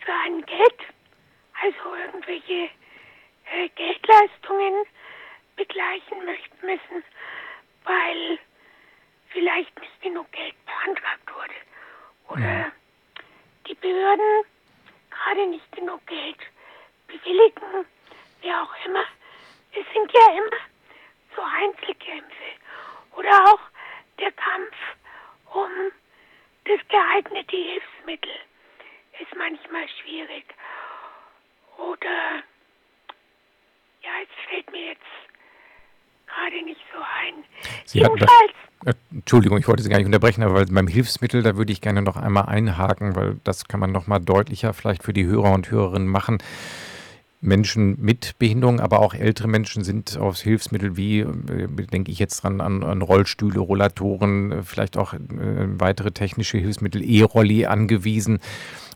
für 0.00 0.12
ein 0.12 0.44
Geld, 0.46 0.78
also 1.60 1.94
irgendwelche 1.96 2.70
äh, 3.52 3.68
Geldleistungen 3.74 4.86
begleichen 5.56 6.24
möchten 6.24 6.66
müssen, 6.66 7.04
weil 7.84 8.38
vielleicht 9.30 9.78
nicht 9.80 10.02
genug 10.02 10.30
Geld 10.32 10.54
beantragt 10.64 11.34
wurde. 11.34 11.54
Oder 12.28 12.72
die 13.66 13.74
Behörden 13.74 14.44
gerade 15.10 15.46
nicht 15.46 15.72
genug 15.72 16.06
Geld 16.06 16.38
bewilligen, 17.08 17.86
wie 18.40 18.52
auch 18.52 18.86
immer. 18.86 19.04
Es 19.72 19.84
sind 19.92 20.12
ja 20.12 20.30
immer 20.32 20.56
so 21.34 21.42
Einzelkämpfe. 21.42 22.32
Oder 23.16 23.52
auch 23.52 23.60
der 24.18 24.32
Kampf 24.32 24.74
um 25.52 25.92
das 26.64 26.80
geeignete 26.88 27.56
Hilfsmittel 27.56 28.32
ist 29.20 29.36
manchmal 29.36 29.86
schwierig. 30.02 30.44
Oder 31.78 32.42
ja, 34.02 34.10
es 34.22 34.50
fällt 34.50 34.70
mir 34.70 34.86
jetzt 34.88 35.00
gerade 36.26 36.64
nicht 36.64 36.80
so 36.92 37.00
ein. 37.00 37.44
Sie 37.84 37.98
Jedenfalls. 37.98 38.52
Das, 38.84 38.94
äh, 38.94 38.98
Entschuldigung, 39.12 39.58
ich 39.58 39.68
wollte 39.68 39.82
Sie 39.82 39.88
gar 39.88 39.98
nicht 39.98 40.06
unterbrechen, 40.06 40.42
aber 40.42 40.64
beim 40.66 40.88
Hilfsmittel, 40.88 41.42
da 41.42 41.56
würde 41.56 41.72
ich 41.72 41.80
gerne 41.80 42.02
noch 42.02 42.16
einmal 42.16 42.46
einhaken, 42.46 43.14
weil 43.14 43.40
das 43.44 43.68
kann 43.68 43.80
man 43.80 43.92
noch 43.92 44.06
mal 44.06 44.18
deutlicher 44.18 44.72
vielleicht 44.72 45.02
für 45.02 45.12
die 45.12 45.26
Hörer 45.26 45.52
und 45.52 45.70
Hörerinnen 45.70 46.08
machen. 46.08 46.38
Menschen 47.42 47.96
mit 48.00 48.38
Behinderung, 48.38 48.78
aber 48.78 49.00
auch 49.00 49.14
ältere 49.14 49.48
Menschen 49.48 49.82
sind 49.82 50.16
auf 50.16 50.38
Hilfsmittel 50.38 50.96
wie, 50.96 51.20
äh, 51.20 51.66
denke 51.92 52.12
ich 52.12 52.20
jetzt 52.20 52.42
dran, 52.42 52.60
an, 52.60 52.84
an 52.84 53.02
Rollstühle, 53.02 53.58
Rollatoren, 53.58 54.52
äh, 54.52 54.62
vielleicht 54.62 54.96
auch 54.96 55.12
äh, 55.12 55.18
weitere 55.28 56.12
technische 56.12 56.58
Hilfsmittel, 56.58 57.02
E-Rolli 57.02 57.66
angewiesen. 57.66 58.38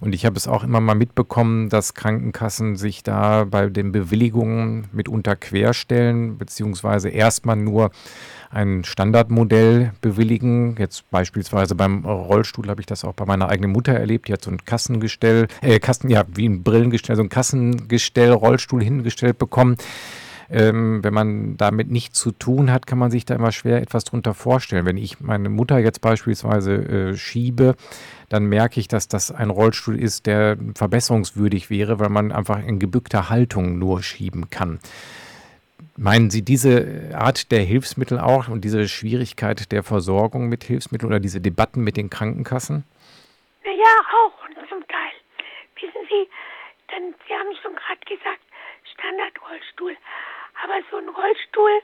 Und 0.01 0.15
ich 0.15 0.25
habe 0.25 0.37
es 0.37 0.47
auch 0.47 0.63
immer 0.63 0.81
mal 0.81 0.95
mitbekommen, 0.95 1.71
dass 1.71 1.95
Krankenkassen 1.95 2.77
sich 2.77 3.03
da 3.03 3.45
bei 3.45 3.69
den 3.69 3.91
Bewilligungen 3.91 4.87
mitunter 4.93 5.35
querstellen, 5.35 6.39
beziehungsweise 6.39 7.09
erstmal 7.09 7.57
nur 7.57 7.91
ein 8.57 8.85
Standardmodell 8.85 9.93
bewilligen. 10.01 10.77
Jetzt 10.79 11.09
beispielsweise 11.11 11.75
beim 11.75 12.05
Rollstuhl 12.05 12.69
habe 12.69 12.81
ich 12.81 12.87
das 12.87 13.05
auch 13.05 13.13
bei 13.13 13.27
meiner 13.27 13.51
eigenen 13.51 13.71
Mutter 13.71 13.93
erlebt. 13.93 14.29
Die 14.29 14.33
hat 14.33 14.43
so 14.43 14.51
ein 14.51 14.65
Kassengestell, 14.65 15.47
äh, 15.61 15.79
Kassen, 15.79 16.09
ja, 16.09 16.25
wie 16.35 16.49
ein 16.49 16.63
Brillengestell, 16.63 17.17
so 17.17 17.23
ein 17.23 17.29
Kassengestell, 17.29 18.33
Rollstuhl 18.33 18.83
hingestellt 18.83 19.39
bekommen. 19.39 19.77
Ähm, 20.49 21.03
wenn 21.03 21.13
man 21.13 21.57
damit 21.57 21.91
nichts 21.91 22.19
zu 22.19 22.31
tun 22.31 22.71
hat, 22.73 22.87
kann 22.87 22.99
man 22.99 23.11
sich 23.11 23.25
da 23.27 23.35
immer 23.35 23.53
schwer 23.53 23.83
etwas 23.83 24.05
drunter 24.05 24.33
vorstellen. 24.33 24.87
Wenn 24.87 24.97
ich 24.97 25.21
meine 25.21 25.49
Mutter 25.51 25.79
jetzt 25.79 26.01
beispielsweise 26.01 26.75
äh, 26.75 27.17
schiebe, 27.17 27.75
dann 28.29 28.47
merke 28.47 28.81
ich, 28.81 28.89
dass 28.89 29.09
das 29.09 29.31
ein 29.33 29.51
Rollstuhl 29.51 30.01
ist, 30.01 30.27
der 30.27 30.57
verbesserungswürdig 30.75 31.69
wäre, 31.69 31.99
weil 31.99 32.11
man 32.11 32.33
einfach 32.33 32.65
in 32.65 32.79
gebückter 32.79 33.29
Haltung 33.29 33.79
nur 33.79 34.03
schieben 34.03 34.49
kann. 34.49 34.79
Meinen 35.99 36.29
Sie 36.29 36.45
diese 36.45 37.11
Art 37.15 37.51
der 37.51 37.61
Hilfsmittel 37.61 38.21
auch 38.21 38.49
und 38.49 38.65
diese 38.65 38.87
Schwierigkeit 38.87 39.73
der 39.73 39.83
Versorgung 39.83 40.49
mit 40.49 40.63
Hilfsmitteln 40.65 41.11
oder 41.11 41.21
diese 41.21 41.41
Debatten 41.41 41.83
mit 41.83 41.97
den 41.97 42.11
Krankenkassen? 42.11 42.85
Ja, 43.65 43.95
auch 44.13 44.45
und 44.47 44.55
zum 44.69 44.87
Teil. 44.89 45.13
Wissen 45.81 46.07
Sie, 46.11 46.29
denn 46.93 47.15
Sie 47.27 47.35
haben 47.35 47.57
schon 47.63 47.75
gerade 47.75 48.01
gesagt, 48.05 48.43
Standardrollstuhl. 48.93 49.97
Aber 50.63 50.81
so 50.91 50.99
ein 50.99 51.09
Rollstuhl 51.09 51.81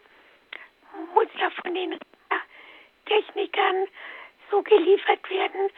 muss 1.15 1.29
ja 1.41 1.49
von 1.63 1.75
den 1.75 1.99
Technikern 3.07 3.87
so 4.51 4.63
geliefert 4.63 5.29
werden, 5.31 5.71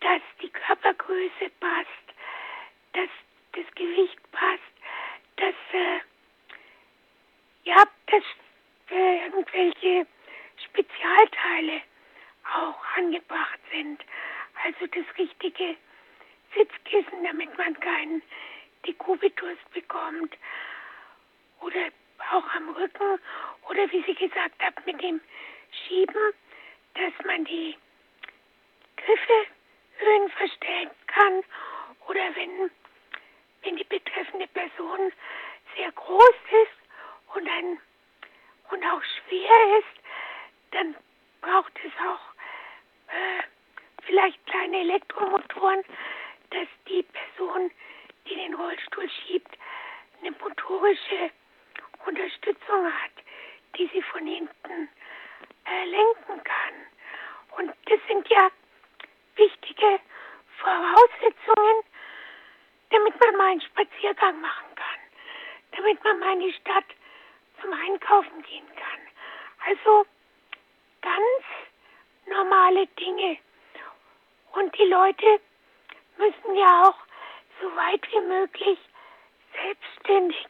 dass 0.00 0.22
die 0.40 0.48
Körpergröße 0.50 1.50
passt, 1.60 2.06
dass 2.94 3.08
das 3.52 3.74
Gewicht 3.74 4.18
passt, 4.32 4.72
dass 5.36 5.54
äh, 5.72 6.00
ja, 7.64 7.84
dass 8.06 8.22
äh, 8.90 9.24
irgendwelche 9.26 10.06
Spezialteile 10.64 11.82
auch 12.54 12.78
angebracht 12.96 13.60
sind. 13.70 14.00
Also 14.64 14.86
das 14.86 15.04
richtige 15.18 15.76
Sitzkissen, 16.54 17.24
damit 17.24 17.56
man 17.56 17.78
keinen 17.80 18.22
Dekubitus 18.86 19.58
bekommt. 19.72 20.36
Oder 21.60 21.88
auch 22.30 22.54
am 22.54 22.70
Rücken. 22.70 23.18
Oder 23.68 23.90
wie 23.92 24.02
Sie 24.02 24.14
gesagt 24.14 24.62
haben, 24.62 24.82
mit 24.84 25.00
dem 25.02 25.20
Schieben, 25.70 26.32
dass 26.94 27.12
man 27.24 27.44
die 27.44 27.76
Griffe 28.96 29.46
Höhen 29.98 30.30
verstellen 30.30 30.90
kann. 31.06 31.42
Oder 32.08 32.34
wenn, 32.34 32.70
wenn 33.62 33.76
die 33.76 33.84
betreffende 33.84 34.46
Person 34.48 35.12
sehr 35.76 35.92
groß 35.92 36.34
ist, 36.64 36.81
und, 37.34 37.48
ein, 37.48 37.78
und 38.70 38.84
auch 38.84 39.02
schwer 39.02 39.78
ist, 39.78 40.02
dann 40.72 40.96
braucht 41.40 41.72
es 41.84 41.92
auch 42.06 43.12
äh, 43.12 43.42
vielleicht 44.04 44.44
kleine 44.46 44.78
Elektromotoren, 44.78 45.82
dass 46.50 46.68
die 46.88 47.02
Person, 47.02 47.70
die 48.26 48.34
den 48.34 48.54
Rollstuhl 48.54 49.08
schiebt, 49.10 49.56
eine 50.20 50.30
motorische 50.32 51.30
Unterstützung 52.06 52.86
hat, 52.86 53.24
die 53.76 53.88
sie 53.92 54.02
von 54.02 54.26
hinten 54.26 54.88
äh, 55.66 55.84
lenken 55.84 56.44
kann. 56.44 56.74
Und 57.58 57.72
das 57.86 58.00
sind 58.08 58.28
ja 58.28 58.50
wichtige 59.36 60.00
Voraussetzungen, 60.58 61.84
damit 62.90 63.18
man 63.20 63.36
mal 63.36 63.50
einen 63.52 63.60
Spaziergang 63.60 64.40
machen 64.40 64.74
kann, 64.74 65.76
damit 65.76 66.04
man 66.04 66.18
mal 66.18 66.32
in 66.34 66.40
die 66.40 66.52
Stadt 66.52 66.84
zum 67.62 67.72
Einkaufen 67.72 68.42
gehen 68.42 68.66
kann. 68.76 69.00
Also 69.66 70.06
ganz 71.00 71.44
normale 72.26 72.86
Dinge. 72.98 73.38
Und 74.52 74.76
die 74.76 74.84
Leute 74.84 75.40
müssen 76.18 76.56
ja 76.56 76.88
auch 76.88 76.96
so 77.60 77.68
weit 77.76 78.02
wie 78.12 78.20
möglich 78.20 78.78
selbstständig 79.54 80.46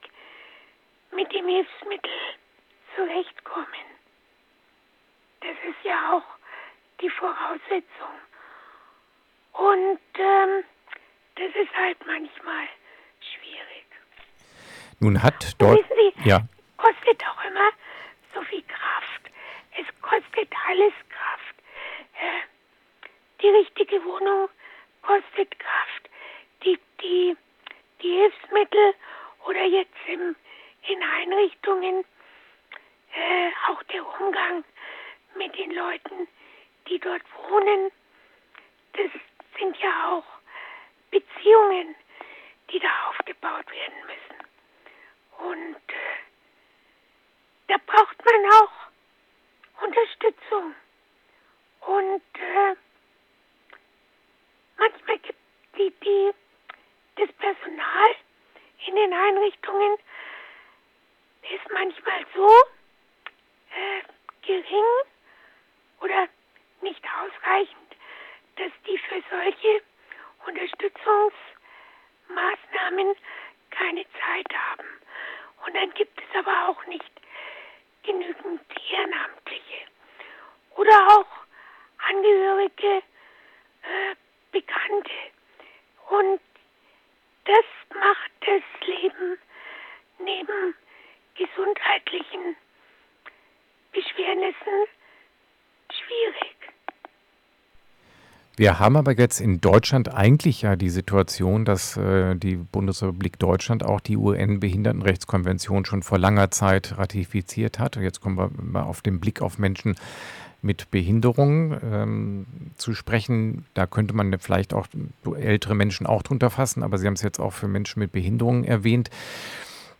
mit 1.12 1.32
dem 1.32 1.46
Hilfsmittel 1.46 2.10
zurechtkommen. 2.96 3.66
Das 5.40 5.56
ist 5.68 5.84
ja 5.84 6.12
auch 6.12 6.24
die 7.00 7.10
Voraussetzung. 7.10 8.14
Und 9.52 10.00
ähm, 10.14 10.64
das 11.36 11.54
ist 11.54 11.74
halt 11.76 11.98
manchmal 12.06 12.66
schwierig. 13.20 13.86
Nun 15.00 15.22
hat 15.22 15.54
dort. 15.58 15.78
Wissen 15.78 16.14
Sie, 16.22 16.28
ja 16.28 16.42
kostet 16.82 17.24
auch 17.26 17.44
immer 17.44 17.70
so 18.34 18.42
viel 18.42 18.62
Kraft. 18.62 19.30
Es 19.78 19.86
kostet 20.02 20.52
alles 20.66 20.92
Kraft. 21.08 21.54
Äh, 22.14 22.42
die 23.40 23.48
richtige 23.48 24.04
Wohnung 24.04 24.48
kostet 25.02 25.58
Kraft. 25.58 26.10
Die, 26.64 26.78
die, 27.00 27.36
die 28.02 28.10
Hilfsmittel 28.10 28.94
oder 29.46 29.64
jetzt 29.64 29.94
im, 30.08 30.34
in 30.88 31.02
Einrichtungen 31.02 32.04
äh, 33.14 33.50
auch 33.68 33.82
der 33.84 34.04
Umgang 34.20 34.64
mit 35.36 35.56
den 35.56 35.70
Leuten, 35.72 36.26
die 36.88 36.98
dort 36.98 37.22
wohnen, 37.48 37.92
das 38.94 39.10
sind 39.58 39.76
ja 39.78 40.08
auch 40.10 40.24
Beziehungen, 41.10 41.94
die 42.70 42.80
da 42.80 42.88
aufgebaut 43.08 43.70
werden 43.70 44.06
müssen. 44.06 45.48
Und 45.48 45.76
äh, 45.88 46.31
da 47.72 47.78
braucht 47.86 48.18
man 48.24 48.52
auch 48.52 48.72
Unterstützung. 49.82 50.74
Und 51.80 52.22
äh, 52.34 52.76
manchmal 54.76 55.18
gibt 55.18 55.38
die, 55.78 55.90
die, 56.04 56.32
das 57.16 57.32
Personal 57.32 58.14
in 58.86 58.94
den 58.94 59.12
Einrichtungen 59.14 59.96
ist 61.54 61.68
manchmal 61.72 62.26
so 62.34 62.46
äh, 63.70 64.02
gering 64.42 64.84
oder 66.02 66.28
nicht 66.82 67.02
ausreichend, 67.22 67.96
dass 68.56 68.72
die 68.86 68.98
für 68.98 69.22
solche 69.30 69.82
Unterstützungsmaßnahmen 70.46 73.16
keine 73.70 74.04
Zeit 74.20 74.54
haben. 74.54 74.86
Und 75.64 75.74
dann 75.74 75.94
gibt 75.94 76.20
es 76.20 76.36
aber 76.36 76.68
auch 76.68 76.84
nicht 76.86 77.11
genügend 78.02 78.60
Ehrenamtliche 78.90 79.86
oder 80.76 81.08
auch 81.18 81.26
Angehörige, 82.08 83.02
äh, 83.82 84.14
Bekannte. 84.50 85.10
Und 86.10 86.40
das 87.44 87.64
macht 87.94 88.30
das 88.40 88.62
Leben 88.86 89.38
neben 90.18 90.74
gesundheitlichen 91.34 92.56
Beschwernissen 93.92 94.86
schwierig. 95.90 96.61
Wir 98.56 98.78
haben 98.78 98.96
aber 98.98 99.18
jetzt 99.18 99.40
in 99.40 99.62
Deutschland 99.62 100.12
eigentlich 100.12 100.62
ja 100.62 100.76
die 100.76 100.90
Situation, 100.90 101.64
dass 101.64 101.96
äh, 101.96 102.36
die 102.36 102.56
Bundesrepublik 102.56 103.38
Deutschland 103.38 103.82
auch 103.82 104.00
die 104.00 104.18
UN-Behindertenrechtskonvention 104.18 105.86
schon 105.86 106.02
vor 106.02 106.18
langer 106.18 106.50
Zeit 106.50 106.98
ratifiziert 106.98 107.78
hat. 107.78 107.96
Und 107.96 108.02
jetzt 108.02 108.20
kommen 108.20 108.36
wir 108.36 108.50
mal 108.62 108.82
auf 108.82 109.00
den 109.00 109.20
Blick 109.20 109.40
auf 109.40 109.58
Menschen 109.58 109.96
mit 110.60 110.90
Behinderung 110.90 111.76
ähm, 111.82 112.46
zu 112.76 112.94
sprechen. 112.94 113.64
Da 113.72 113.86
könnte 113.86 114.14
man 114.14 114.38
vielleicht 114.38 114.74
auch 114.74 114.86
ältere 115.34 115.74
Menschen 115.74 116.06
auch 116.06 116.22
drunter 116.22 116.50
fassen, 116.50 116.82
aber 116.82 116.98
Sie 116.98 117.06
haben 117.06 117.14
es 117.14 117.22
jetzt 117.22 117.40
auch 117.40 117.54
für 117.54 117.68
Menschen 117.68 118.00
mit 118.00 118.12
Behinderung 118.12 118.64
erwähnt. 118.64 119.08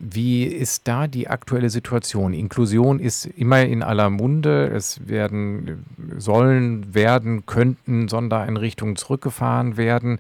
Wie 0.05 0.43
ist 0.43 0.89
da 0.89 1.07
die 1.07 1.29
aktuelle 1.29 1.71
Situation? 1.71 2.35
Inklusion 2.35 2.99
ist 2.99 3.25
immer 3.25 3.63
in 3.63 3.85
aller 3.85 4.11
Munde. 4.11 4.67
Es 4.67 5.07
werden, 5.07 5.87
sollen, 6.19 6.93
werden, 6.93 7.47
könnten 7.47 8.09
Sondereinrichtungen 8.09 8.97
zurückgefahren 8.97 9.77
werden. 9.77 10.19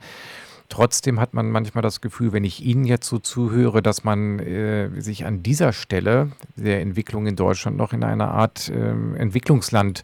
Trotzdem 0.72 1.20
hat 1.20 1.34
man 1.34 1.50
manchmal 1.50 1.82
das 1.82 2.00
Gefühl, 2.00 2.32
wenn 2.32 2.44
ich 2.44 2.64
Ihnen 2.64 2.84
jetzt 2.84 3.06
so 3.06 3.18
zuhöre, 3.18 3.82
dass 3.82 4.04
man 4.04 4.38
äh, 4.38 4.88
sich 4.98 5.26
an 5.26 5.42
dieser 5.42 5.74
Stelle 5.74 6.32
der 6.56 6.80
Entwicklung 6.80 7.26
in 7.26 7.36
Deutschland 7.36 7.76
noch 7.76 7.92
in 7.92 8.02
einer 8.02 8.30
Art 8.30 8.70
äh, 8.70 8.72
Entwicklungsland 8.72 10.02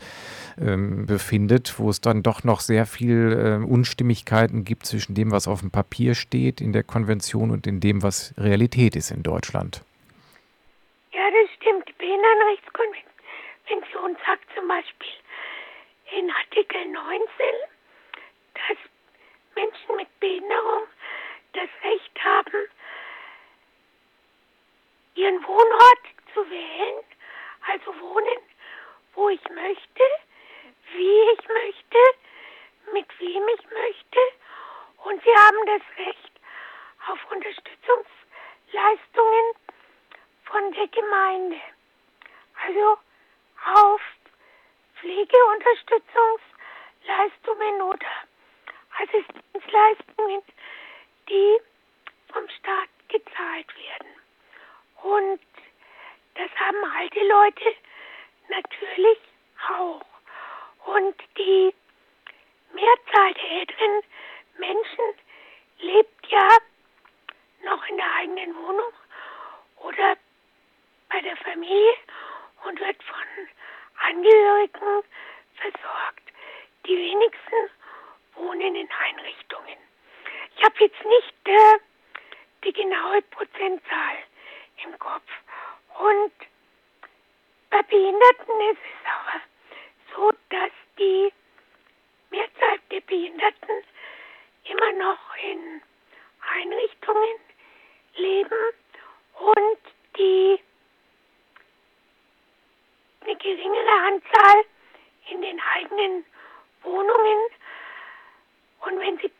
ähm, 0.60 1.06
befindet, 1.06 1.78
wo 1.78 1.88
es 1.88 2.02
dann 2.02 2.22
doch 2.22 2.44
noch 2.44 2.60
sehr 2.60 2.84
viel 2.84 3.32
äh, 3.32 3.56
Unstimmigkeiten 3.64 4.64
gibt 4.64 4.84
zwischen 4.84 5.14
dem, 5.14 5.32
was 5.32 5.48
auf 5.48 5.60
dem 5.60 5.70
Papier 5.70 6.14
steht 6.14 6.60
in 6.60 6.74
der 6.74 6.82
Konvention 6.82 7.50
und 7.50 7.66
in 7.66 7.80
dem, 7.80 8.02
was 8.02 8.34
Realität 8.36 8.94
ist 8.94 9.10
in 9.10 9.22
Deutschland. 9.22 9.82
Ja, 11.12 11.30
das 11.30 11.48
stimmt. 11.56 11.88
Die 11.88 11.94
Behindertenrechtskonvention 11.96 14.18
sagt 14.26 14.44
zum 14.54 14.68
Beispiel 14.68 15.08
in 16.18 16.30
Artikel 16.30 16.84
19, 16.92 16.92
dass 16.92 17.77
Menschen 19.58 19.96
mit 19.96 20.08
Behinderung 20.20 20.84
das 21.52 21.68
Recht 21.82 22.24
haben, 22.24 22.68
ihren 25.16 25.44
Wohnort 25.44 25.98
zu 26.32 26.48
wählen, 26.48 27.04
also 27.66 28.00
wohnen, 28.00 28.38
wo 29.14 29.28
ich 29.30 29.42
möchte, 29.48 30.04
wie 30.92 31.30
ich 31.32 31.48
möchte, 31.48 31.98
mit 32.92 33.08
wem 33.18 33.48
ich 33.48 33.68
möchte. 33.70 34.20
Und 35.04 35.20
sie 35.24 35.34
haben 35.34 35.66
das 35.66 35.82
Recht 36.06 36.32
auf 37.08 37.18
Unterstützungsleistungen 37.32 39.54
von 40.44 40.70
der 40.72 40.86
Gemeinde, 40.86 41.60
also 42.64 42.96
auf 43.74 44.00
Pflegeunterstützungsleistungen 45.00 47.82
oder 47.82 48.27
Assistenzleistungen, 48.98 50.42
die 51.28 51.58
vom 52.32 52.48
Staat 52.48 52.88
gezahlt 53.08 53.66
werden. 53.76 54.08
Und 55.02 55.40
das 56.34 56.50
haben 56.56 56.84
alte 56.96 57.20
Leute 57.26 57.74
natürlich 58.48 59.18
auch. 59.68 60.04
Und 60.86 61.16
die 61.36 61.74
Mehrzahl 62.72 63.34
der 63.34 63.50
älteren 63.50 64.02
Menschen 64.58 65.04
lebt 65.78 66.26
ja 66.26 66.48
noch 67.64 67.86
in 67.88 67.96
der 67.96 68.14
eigenen 68.16 68.54
Wohnung 68.56 68.92
oder 69.76 70.16
bei 71.08 71.20
der 71.20 71.36
Familie 71.36 71.94
und 72.64 72.80
wird 72.80 73.02
von 73.02 73.48
Angehörigen 74.00 75.02
versorgt. 75.56 76.32
Die 76.86 76.96
wenigsten 76.96 77.70
wohnen 78.38 78.74
in 78.74 78.88
Einrichtungen. 78.90 79.78
Ich 80.56 80.64
habe 80.64 80.74
jetzt 80.78 81.04
nicht 81.04 81.34
äh, 81.44 81.78
die 82.64 82.72
genaue 82.72 83.22
Prozentzahl 83.22 84.16
im 84.84 84.98
Kopf. 84.98 85.30
Und 85.98 86.32
bei 87.70 87.82
Behinderten 87.82 88.60
ist 88.72 88.78
es 88.78 89.06
aber 89.06 89.40
so, 90.14 90.30
dass 90.50 90.70
die 90.98 91.32
Mehrzahl 92.30 92.78
der 92.90 93.00
Behinderten 93.00 93.84
immer 94.64 94.92
noch 94.92 95.36
in 95.36 95.82
Einrichtungen 96.54 97.36
leben 98.16 98.72
und 99.38 99.78
die 100.16 100.60
eine 103.20 103.36
geringere 103.36 103.92
Anzahl 104.06 104.64
in 105.30 105.42
den 105.42 105.60
eigenen 105.60 106.24
Wohnungen 106.82 107.38
und 108.80 109.00
wenn 109.00 109.18
sie 109.18 109.30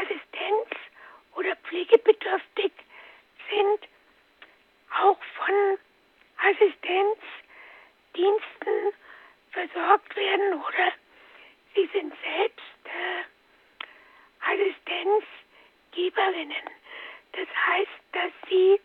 Assistenz 0.00 0.68
oder 1.36 1.54
pflegebedürftig 1.56 2.72
sind, 3.50 3.80
auch 4.98 5.18
von 5.36 5.78
Assistenzdiensten 6.38 8.94
versorgt 9.52 10.16
werden 10.16 10.54
oder 10.54 10.92
sie 11.74 11.86
sind 11.92 12.14
selbst 12.22 12.62
äh, 12.84 13.24
Assistenzgeberinnen. 14.52 16.70
Das 17.32 17.48
heißt, 17.66 18.00
dass 18.12 18.32
sie 18.48 18.80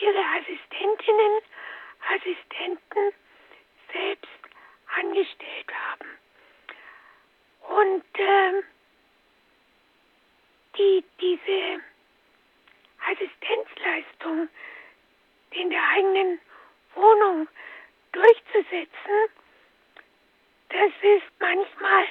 ihre 0.00 0.24
Assistentinnen, 0.36 1.40
Assistenten 2.10 3.12
selbst 3.92 4.28
angestellt 4.96 5.72
haben. 5.72 6.18
Und 7.68 8.18
äh, 8.18 8.62
die, 10.76 11.04
diese 11.20 11.82
Assistenzleistung 13.06 14.48
in 15.50 15.70
der 15.70 15.82
eigenen 15.82 16.40
Wohnung 16.94 17.48
durchzusetzen, 18.12 19.28
das 20.68 20.92
ist 21.02 21.30
manchmal 21.38 22.08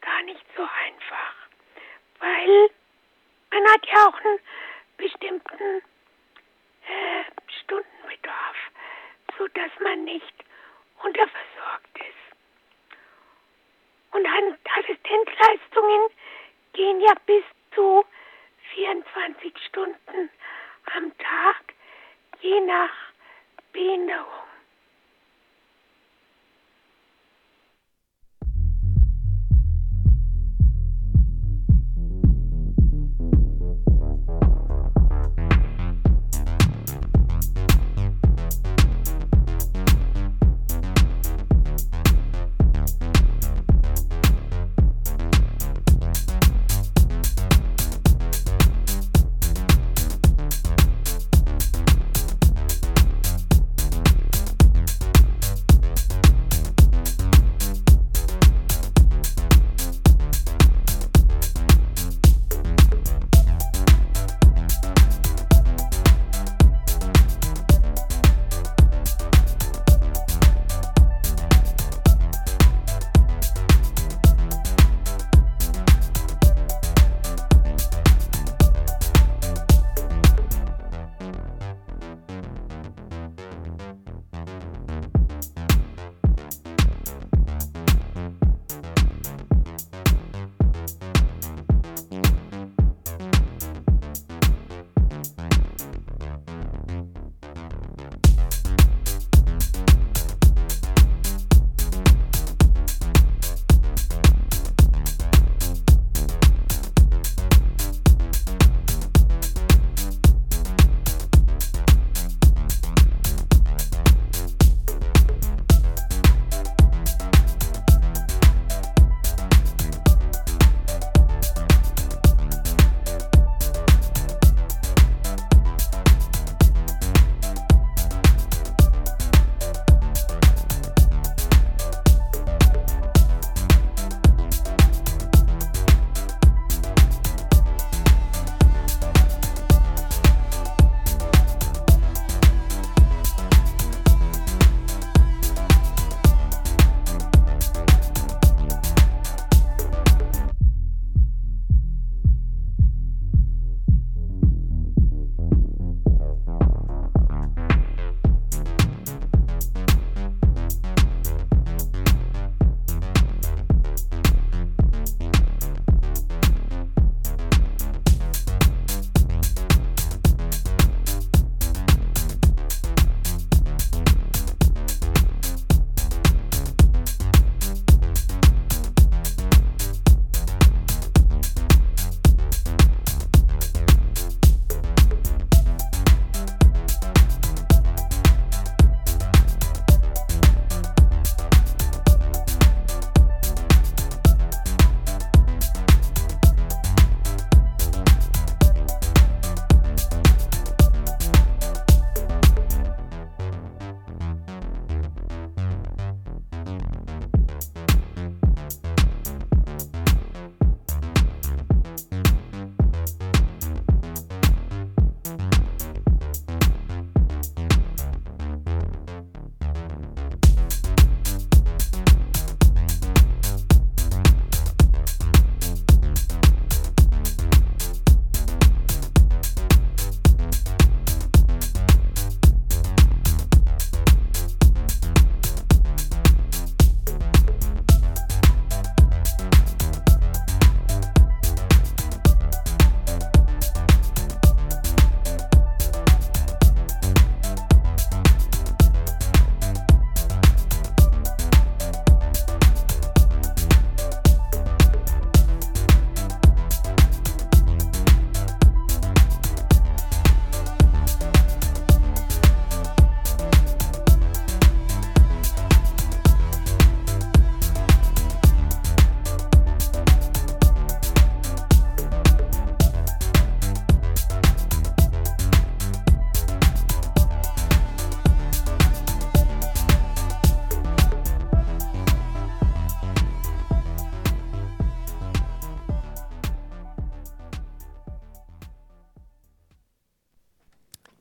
gar 0.00 0.22
nicht 0.22 0.44
so 0.56 0.62
einfach, 0.62 1.34
weil 2.18 2.70
man 3.50 3.64
hat 3.72 3.86
ja 3.86 4.08
auch 4.08 4.20
einen 4.20 4.38
bestimmten 4.96 5.82
äh, 6.86 7.24
Stundenbedarf, 7.62 8.56
so 9.38 9.46
dass 9.48 9.70
man 9.80 10.04
nicht 10.04 10.34
unterversorgt 11.02 11.96
ist. 11.96 12.20
Und 14.12 14.26
Assistenzleistungen 14.76 16.08
gehen 16.72 17.00
ja 17.00 17.14
bis 17.26 17.44
zu 17.74 18.04
24 18.74 19.52
Stunden 19.68 20.30
am 20.96 21.12
Tag, 21.18 21.74
je 22.40 22.60
nach 22.60 22.92
Behinderung. 23.72 24.49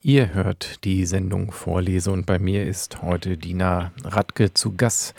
Ihr 0.10 0.34
hört 0.34 0.84
die 0.86 1.06
Sendung 1.06 1.52
Vorlese 1.52 2.12
und 2.12 2.26
bei 2.26 2.40
mir 2.40 2.66
ist 2.66 3.04
heute 3.04 3.38
Dina 3.38 3.92
Radke 4.04 4.52
zu 4.56 4.76
Gast. 4.76 5.14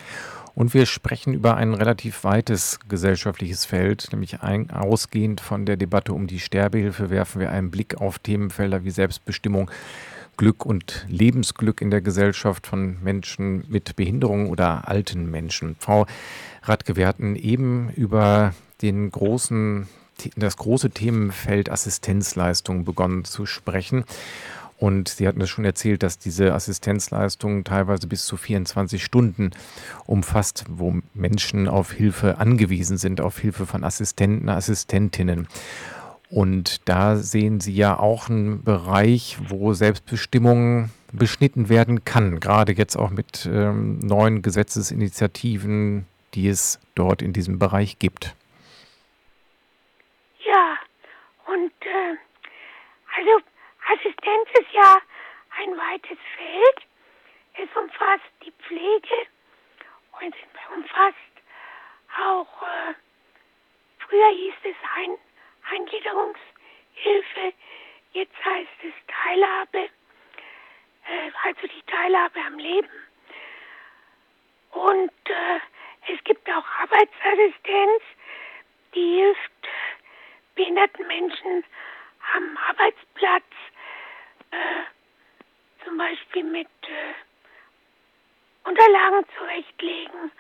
Und 0.57 0.75
wir 0.75 0.85
sprechen 0.85 1.33
über 1.33 1.57
ein 1.57 1.75
relativ 1.75 2.25
weites 2.25 2.81
gesellschaftliches 2.89 3.65
Feld, 3.65 4.09
nämlich 4.11 4.41
ein, 4.41 4.69
ausgehend 4.71 5.41
von 5.41 5.65
der 5.65 5.77
Debatte 5.77 6.13
um 6.13 6.27
die 6.27 6.41
Sterbehilfe 6.41 7.09
werfen 7.09 7.41
wir 7.41 7.53
einen 7.53 7.71
Blick 7.71 8.01
auf 8.01 8.19
Themenfelder 8.19 8.83
wie 8.83 8.91
Selbstbestimmung, 8.91 9.71
Glück 10.37 10.67
und 10.67 11.07
Lebensglück 11.09 11.81
in 11.83 11.93
der 11.93 12.01
Gesellschaft 12.01 12.67
von 12.67 13.01
Menschen 13.01 13.65
mit 13.69 13.95
Behinderung 13.95 14.51
oder 14.51 14.89
alten 14.89 15.31
Menschen. 15.31 15.77
Frau 15.79 16.07
Radke, 16.65 16.97
wir 16.97 17.07
hatten 17.07 17.37
eben 17.37 17.91
über 17.91 18.55
den 18.83 19.13
großen, 19.13 19.87
das 20.35 20.57
große 20.57 20.91
Themenfeld 20.91 21.71
Assistenzleistung 21.71 22.85
begonnen 22.85 23.25
zu 23.25 23.47
sprechen. 23.47 24.05
Und 24.81 25.11
Sie 25.11 25.29
hatten 25.29 25.43
es 25.43 25.51
schon 25.51 25.67
erzählt, 25.67 26.03
dass 26.03 26.19
diese 26.19 26.55
Assistenzleistung 26.55 27.65
teilweise 27.65 28.07
bis 28.07 28.25
zu 28.25 28.39
24 28.39 29.05
Stunden 29.05 29.51
umfasst, 30.07 30.65
wo 30.71 31.01
Menschen 31.13 31.69
auf 31.69 31.93
Hilfe 31.93 32.39
angewiesen 32.39 32.97
sind, 32.97 33.21
auf 33.21 33.39
Hilfe 33.39 33.67
von 33.67 33.85
Assistenten, 33.85 34.49
Assistentinnen. 34.49 35.49
Und 36.31 36.89
da 36.89 37.17
sehen 37.17 37.61
Sie 37.61 37.75
ja 37.75 37.99
auch 37.99 38.31
einen 38.31 38.65
Bereich, 38.65 39.37
wo 39.49 39.75
Selbstbestimmung 39.75 40.89
beschnitten 41.13 41.69
werden 41.69 42.07
kann, 42.07 42.41
gerade 42.41 42.73
jetzt 42.73 42.97
auch 42.97 43.11
mit 43.11 43.47
ähm, 43.53 43.99
neuen 43.99 44.41
Gesetzesinitiativen, 44.41 46.07
die 46.33 46.49
es 46.49 46.81
dort 46.95 47.21
in 47.21 47.35
diesem 47.35 47.59
Bereich 47.59 47.99
gibt. 47.99 48.35
Ja, 50.47 50.77
und 51.53 51.73
äh, 51.83 52.17
also 53.19 53.45
Assistenz 53.93 54.49
ist 54.53 54.73
ja 54.73 54.99
ein 55.59 55.77
weites 55.77 56.19
Feld. 56.37 56.87
Es 57.55 57.77
umfasst 57.77 58.31
die 58.45 58.53
Pflege 58.53 59.27
und 60.21 60.35
umfasst 60.77 61.17
auch, 62.19 62.63
äh, 62.63 62.95
früher 63.99 64.29
hieß 64.29 64.55
es 64.63 64.77
ein, 64.97 65.19
Eingliederungshilfe, 65.71 67.53
jetzt 68.13 68.45
heißt 68.45 68.85
es 68.85 68.93
Teilhabe, 69.09 69.91
äh, 71.07 71.31
also 71.45 71.67
die 71.67 71.83
Teilhabe 71.83 72.41
am 72.47 72.59
Leben. 72.59 73.09
Und 74.71 75.13
äh, 75.25 76.13
es 76.13 76.23
gibt 76.25 76.49
auch 76.49 76.65
Arbeitsassistenz, 76.81 78.03
die 78.95 79.17
hilft 79.17 79.69
behinderten 80.55 81.07
Menschen 81.07 81.65
am 82.35 82.57
Arbeitsplatz 82.69 83.45
äh, 84.51 84.57
zum 85.85 85.97
Beispiel 85.99 86.45
mit 86.45 86.69
äh, 86.83 88.69
Unterlagen 88.69 89.25
zurechtlegen 89.39 90.33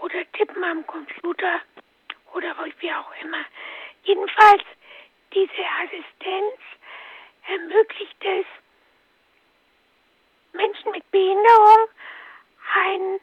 oder 0.00 0.32
tippen 0.32 0.64
am 0.64 0.86
Computer 0.86 1.60
oder 2.34 2.54
wie 2.80 2.92
auch 2.92 3.12
immer. 3.22 3.44
Jedenfalls, 4.04 4.64
diese 5.34 5.64
Assistenz 5.80 6.58
ermöglicht 7.48 8.24
es, 8.24 8.46
Menschen 10.52 10.92
mit 10.92 11.10
Behinderung 11.10 11.88
ein 12.74 13.20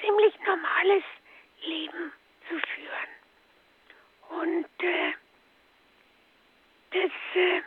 ziemlich 0.00 0.34
normales 0.46 1.04
Leben 1.62 2.12
zu 2.48 2.58
führen. 2.58 3.12
Und 4.40 4.82
äh, 4.82 5.12
das, 6.90 7.12
äh, 7.34 7.62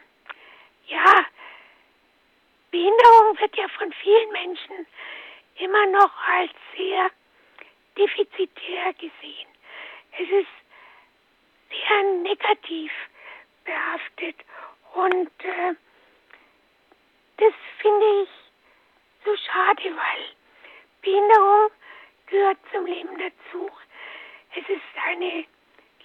ja, 0.87 1.25
Behinderung 2.71 3.39
wird 3.39 3.55
ja 3.55 3.67
von 3.69 3.91
vielen 3.93 4.31
Menschen 4.31 4.87
immer 5.55 5.85
noch 5.87 6.11
als 6.27 6.51
sehr 6.75 7.09
defizitär 7.97 8.93
gesehen. 8.93 9.47
Es 10.19 10.29
ist 10.29 10.47
sehr 11.69 12.03
negativ 12.21 12.91
behaftet 13.63 14.35
und 14.93 15.31
äh, 15.43 15.73
das 17.37 17.53
finde 17.79 18.23
ich 18.23 18.29
so 19.23 19.35
schade, 19.37 19.83
weil 19.83 20.25
Behinderung 21.01 21.69
gehört 22.27 22.57
zum 22.71 22.85
Leben 22.85 23.17
dazu. 23.17 23.69
Es 24.55 24.67
ist 24.69 24.81
eine 25.07 25.45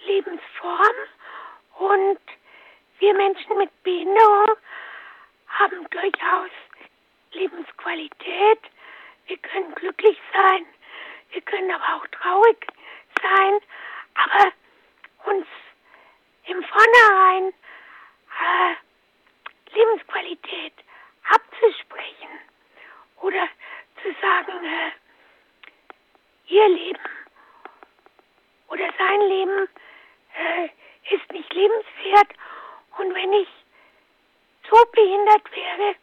Lebensform 0.05 0.95
und 1.79 2.19
wir 3.01 3.15
Menschen 3.15 3.57
mit 3.57 3.83
Behinderung 3.83 4.55
haben 5.47 5.89
durchaus 5.89 6.51
Lebensqualität. 7.31 8.59
Wir 9.25 9.37
können 9.37 9.73
glücklich 9.73 10.19
sein. 10.31 10.65
Wir 11.31 11.41
können 11.41 11.71
aber 11.71 11.95
auch 11.95 12.07
traurig 12.07 12.67
sein. 13.21 13.59
Aber 14.13 14.51
uns 15.31 15.47
im 16.45 16.63
Vornherein 16.63 17.53
äh, 18.39 19.75
Lebensqualität 19.75 20.73
abzusprechen 21.27 22.29
oder 23.21 23.47
zu 24.03 24.13
sagen, 24.21 24.63
äh, 24.63 24.91
ihr 26.53 26.69
Leben 26.69 27.09
oder 28.67 28.93
sein 28.97 29.21
Leben 29.21 29.69
äh, 30.35 31.15
ist 31.15 31.31
nicht 31.31 31.51
lebenswert 31.51 32.29
und 32.97 33.13
wenn 33.13 33.33
ich 33.33 33.47
so 34.69 34.77
behindert 34.91 35.55
wäre, 35.55 35.95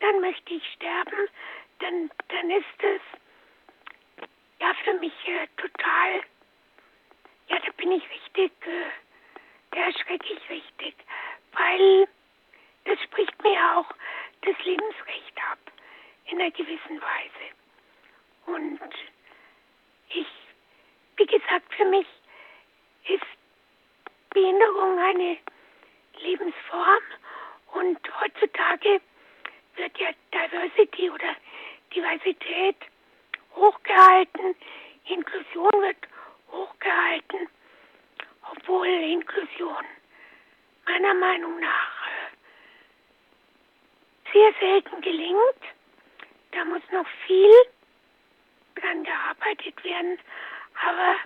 dann 0.00 0.20
möchte 0.20 0.54
ich 0.54 0.72
sterben, 0.74 1.28
dann, 1.80 2.10
dann 2.28 2.50
ist 2.50 2.82
es 2.82 3.00
ja 4.60 4.72
für 4.84 4.94
mich 4.94 5.12
äh, 5.26 5.46
total, 5.56 6.22
ja, 7.48 7.58
da 7.58 7.72
bin 7.76 7.92
ich 7.92 8.08
richtig, 8.10 8.52
äh, 8.66 8.90
da 9.72 9.78
erschrecke 9.80 10.32
ich 10.32 10.50
richtig, 10.50 10.94
weil 11.52 12.08
das 12.84 13.00
spricht 13.02 13.42
mir 13.42 13.58
auch 13.76 13.90
das 14.42 14.56
Lebensrecht 14.64 15.38
ab, 15.50 15.58
in 16.26 16.40
einer 16.40 16.50
gewissen 16.50 17.00
Weise. 17.00 17.56
Und 18.46 18.80
ich, 20.10 20.26
wie 21.16 21.26
gesagt, 21.26 21.74
für 21.74 21.84
mich 21.86 22.06
ist 23.08 23.24
Behinderung 24.30 24.98
eine 24.98 25.38
Lebensform. 26.20 27.02
Und 27.72 27.98
heutzutage 28.20 29.00
wird 29.76 29.98
ja 29.98 30.08
Diversity 30.32 31.10
oder 31.10 31.36
Diversität 31.94 32.76
hochgehalten, 33.54 34.54
Inklusion 35.06 35.72
wird 35.82 35.96
hochgehalten, 36.50 37.48
obwohl 38.52 38.86
Inklusion 38.86 39.84
meiner 40.86 41.14
Meinung 41.14 41.58
nach 41.60 42.06
äh, 42.06 42.32
sehr 44.32 44.52
selten 44.60 45.00
gelingt. 45.00 45.62
Da 46.52 46.64
muss 46.64 46.82
noch 46.92 47.06
viel 47.26 47.52
dran 48.76 49.04
gearbeitet 49.04 49.82
werden, 49.84 50.18
aber 50.86 51.16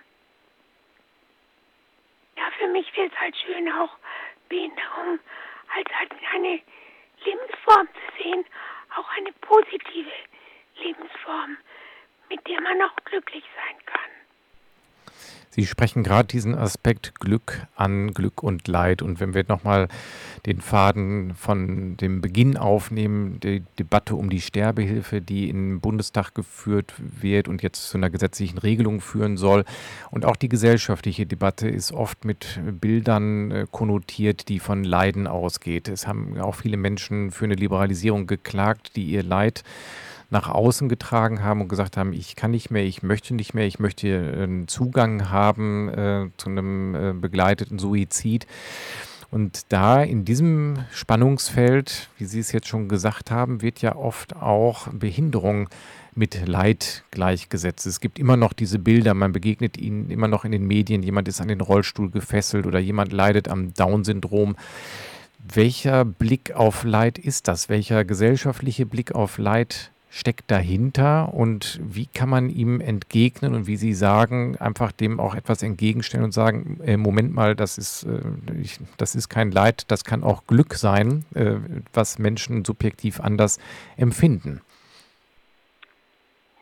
ja, 2.37 2.51
für 2.59 2.69
mich 2.69 2.97
wäre 2.97 3.09
es 3.09 3.21
halt 3.21 3.37
schön 3.37 3.71
auch 3.73 4.00
Behinderung 4.51 5.21
als 5.75 6.11
eine 6.35 6.61
Lebensform 7.25 7.89
zu 7.89 8.23
sehen, 8.23 8.45
auch 8.97 9.09
eine 9.17 9.33
positive 9.41 10.13
Lebensform, 10.77 11.57
mit 12.29 12.47
der 12.47 12.61
man 12.61 12.83
auch 12.83 12.97
glücklich 13.05 13.45
sein 13.57 13.77
kann. 13.87 14.20
Sie 15.53 15.67
sprechen 15.67 16.05
gerade 16.05 16.29
diesen 16.29 16.55
Aspekt 16.55 17.19
Glück 17.19 17.67
an, 17.75 18.13
Glück 18.13 18.43
und 18.43 18.69
Leid. 18.69 19.03
Und 19.03 19.19
wenn 19.19 19.35
wir 19.35 19.45
nochmal 19.49 19.89
den 20.47 20.61
Faden 20.61 21.35
von 21.35 21.97
dem 21.97 22.21
Beginn 22.21 22.57
aufnehmen, 22.57 23.41
die 23.41 23.65
Debatte 23.77 24.15
um 24.15 24.31
die 24.31 24.41
Sterbehilfe, 24.41 25.21
die 25.21 25.51
im 25.51 25.81
Bundestag 25.81 26.37
geführt 26.37 26.95
wird 26.99 27.49
und 27.49 27.63
jetzt 27.63 27.91
zu 27.91 27.99
einer 27.99 28.11
gesetzlichen 28.11 28.59
Regelung 28.59 29.01
führen 29.01 29.37
soll. 29.37 29.65
Und 30.13 30.25
auch 30.25 30.37
die 30.37 30.49
gesellschaftliche 30.49 31.27
Debatte 31.27 31.69
ist 31.69 31.91
oft 31.91 32.25
mit 32.25 32.61
Bildern 32.81 33.51
äh, 33.51 33.67
konnotiert, 33.69 34.49
die 34.49 34.61
von 34.61 34.85
Leiden 34.85 35.27
ausgeht. 35.27 35.89
Es 35.89 36.07
haben 36.07 36.39
auch 36.39 36.55
viele 36.55 36.77
Menschen 36.77 37.33
für 37.33 37.47
eine 37.47 37.55
Liberalisierung 37.55 38.29
geklagt, 38.29 38.95
die 38.95 39.07
ihr 39.07 39.25
Leid 39.25 39.65
nach 40.31 40.49
außen 40.49 40.89
getragen 40.89 41.43
haben 41.43 41.61
und 41.61 41.69
gesagt 41.69 41.97
haben, 41.97 42.13
ich 42.13 42.37
kann 42.37 42.53
nicht 42.53 42.71
mehr, 42.71 42.85
ich 42.85 43.03
möchte 43.03 43.35
nicht 43.35 43.53
mehr, 43.53 43.67
ich 43.67 43.79
möchte 43.79 44.09
einen 44.09 44.69
Zugang 44.69 45.31
haben 45.31 45.89
äh, 45.89 46.27
zu 46.37 46.51
einem 46.51 46.95
äh, 46.95 47.13
begleiteten 47.13 47.79
Suizid. 47.79 48.47
Und 49.33 49.67
da 49.69 50.03
in 50.03 50.25
diesem 50.25 50.79
Spannungsfeld, 50.93 52.09
wie 52.19 52.25
Sie 52.25 52.41
es 52.41 52.51
jetzt 52.53 52.67
schon 52.67 52.89
gesagt 52.89 53.31
haben, 53.31 53.63
wird 53.63 53.81
ja 53.81 53.95
oft 53.95 54.35
auch 54.37 54.89
Behinderung 54.89 55.69
mit 56.15 56.47
Leid 56.47 57.05
gleichgesetzt. 57.13 57.87
Es 57.87 58.01
gibt 58.01 58.19
immer 58.19 58.37
noch 58.37 58.53
diese 58.53 58.81
Bilder, 58.81 59.15
man 59.15 59.33
begegnet 59.33 59.77
ihnen 59.77 60.11
immer 60.11 60.27
noch 60.27 60.45
in 60.45 60.51
den 60.51 60.67
Medien, 60.67 61.05
jemand 61.05 61.29
ist 61.29 61.41
an 61.41 61.49
den 61.49 61.61
Rollstuhl 61.61 62.11
gefesselt 62.11 62.67
oder 62.67 62.81
jemand 62.81 63.13
leidet 63.13 63.49
am 63.49 63.73
Down-Syndrom. 63.75 64.57
welcher 65.55 66.05
Blick 66.05 66.53
auf 66.53 66.85
Leid 66.85 67.19
ist 67.19 67.49
das? 67.49 67.69
Welcher 67.69 68.05
gesellschaftliche 68.05 68.85
Blick 68.85 69.13
auf 69.13 69.39
Leid 69.39 69.91
steckt 70.13 70.51
dahinter 70.51 71.33
und 71.33 71.79
wie 71.81 72.07
kann 72.07 72.29
man 72.29 72.51
ihm 72.51 72.81
entgegnen 72.81 73.55
und 73.55 73.69
wie 73.69 73.77
Sie 73.77 73.95
sagen, 73.95 74.57
einfach 74.59 74.91
dem 74.91 75.21
auch 75.21 75.37
etwas 75.37 75.63
entgegenstellen 75.63 76.25
und 76.25 76.33
sagen, 76.33 76.81
äh, 76.85 76.97
Moment 76.97 77.33
mal, 77.33 77.55
das 77.55 77.79
ist, 77.79 78.03
äh, 78.03 78.61
ich, 78.61 78.79
das 78.99 79.15
ist 79.15 79.29
kein 79.29 79.53
Leid, 79.53 79.85
das 79.89 80.05
kann 80.05 80.25
auch 80.25 80.49
Glück 80.49 80.75
sein, 80.75 81.25
äh, 81.37 81.55
was 81.93 82.19
Menschen 82.19 82.65
subjektiv 82.65 83.21
anders 83.21 83.61
empfinden. 83.97 84.61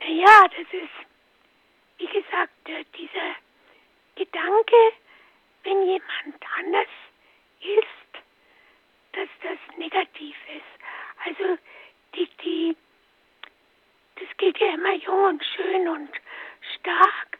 Ja, 0.06 0.42
das 0.48 0.68
ist, 0.70 0.98
wie 1.96 2.06
gesagt, 2.06 2.68
äh, 2.68 2.84
dieser 2.98 3.34
Gedanke, 4.14 4.76
wenn 5.64 5.86
jemand 5.86 6.44
anders 6.58 6.92
ist, 7.60 8.22
dass 9.14 9.28
das 9.42 9.78
negativ 9.78 10.36
ist. 10.54 11.24
Also 11.24 11.58
die, 12.14 12.28
die 12.44 12.76
das 14.18 14.36
geht 14.36 14.58
ja 14.58 14.74
immer 14.74 14.94
jung 14.94 15.24
und 15.24 15.44
schön 15.78 15.88
und 15.88 16.10
stark 16.76 17.38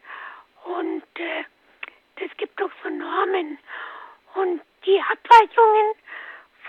und 0.65 1.19
äh, 1.19 1.43
das 2.17 2.29
gibt 2.37 2.59
doch 2.59 2.71
so 2.83 2.89
Normen 2.89 3.57
und 4.35 4.61
die 4.85 4.99
Abweichungen 4.99 5.95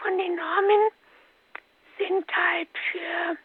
von 0.01 0.19
den 0.19 0.37
Normen 0.37 0.91
sind 1.99 2.37
halt 2.37 2.69
für 2.91 3.37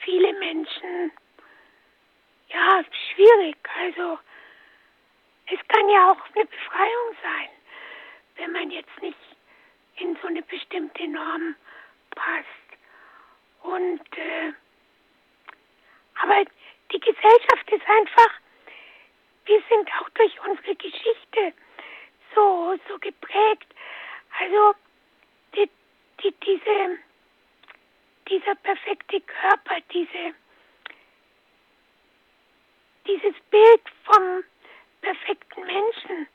viele 0.00 0.32
Menschen 0.34 1.12
ja 2.48 2.82
schwierig. 3.14 3.56
Also 3.78 4.18
es 5.46 5.58
kann 5.68 5.88
ja 5.88 6.12
auch 6.12 6.34
eine 6.34 6.46
Befreiung 6.46 7.16
sein, 7.22 7.48
wenn 8.36 8.52
man 8.52 8.70
jetzt 8.70 9.02
nicht 9.02 9.18
in 9.96 10.16
so 10.22 10.28
eine 10.28 10.42
bestimmte 10.42 11.06
Norm 11.08 11.54
passt. 12.10 12.46
Und 13.62 14.18
äh, 14.18 14.52
aber 16.22 16.44
die 16.92 17.00
Gesellschaft 17.00 17.70
ist 17.70 17.88
einfach, 17.88 18.30
wir 19.46 19.62
sind 19.68 19.90
auch 19.98 20.08
durch 20.10 20.40
unsere 20.46 20.76
Geschichte 20.76 21.52
so, 22.34 22.78
so 22.88 22.98
geprägt. 22.98 23.74
Also 24.38 24.74
die, 25.54 25.70
die, 26.22 26.32
diese, 26.46 26.98
dieser 28.28 28.54
perfekte 28.56 29.20
Körper, 29.22 29.80
diese, 29.92 30.34
dieses 33.06 33.40
Bild 33.50 33.82
vom 34.04 34.44
perfekten 35.00 35.66
Menschen, 35.66 36.28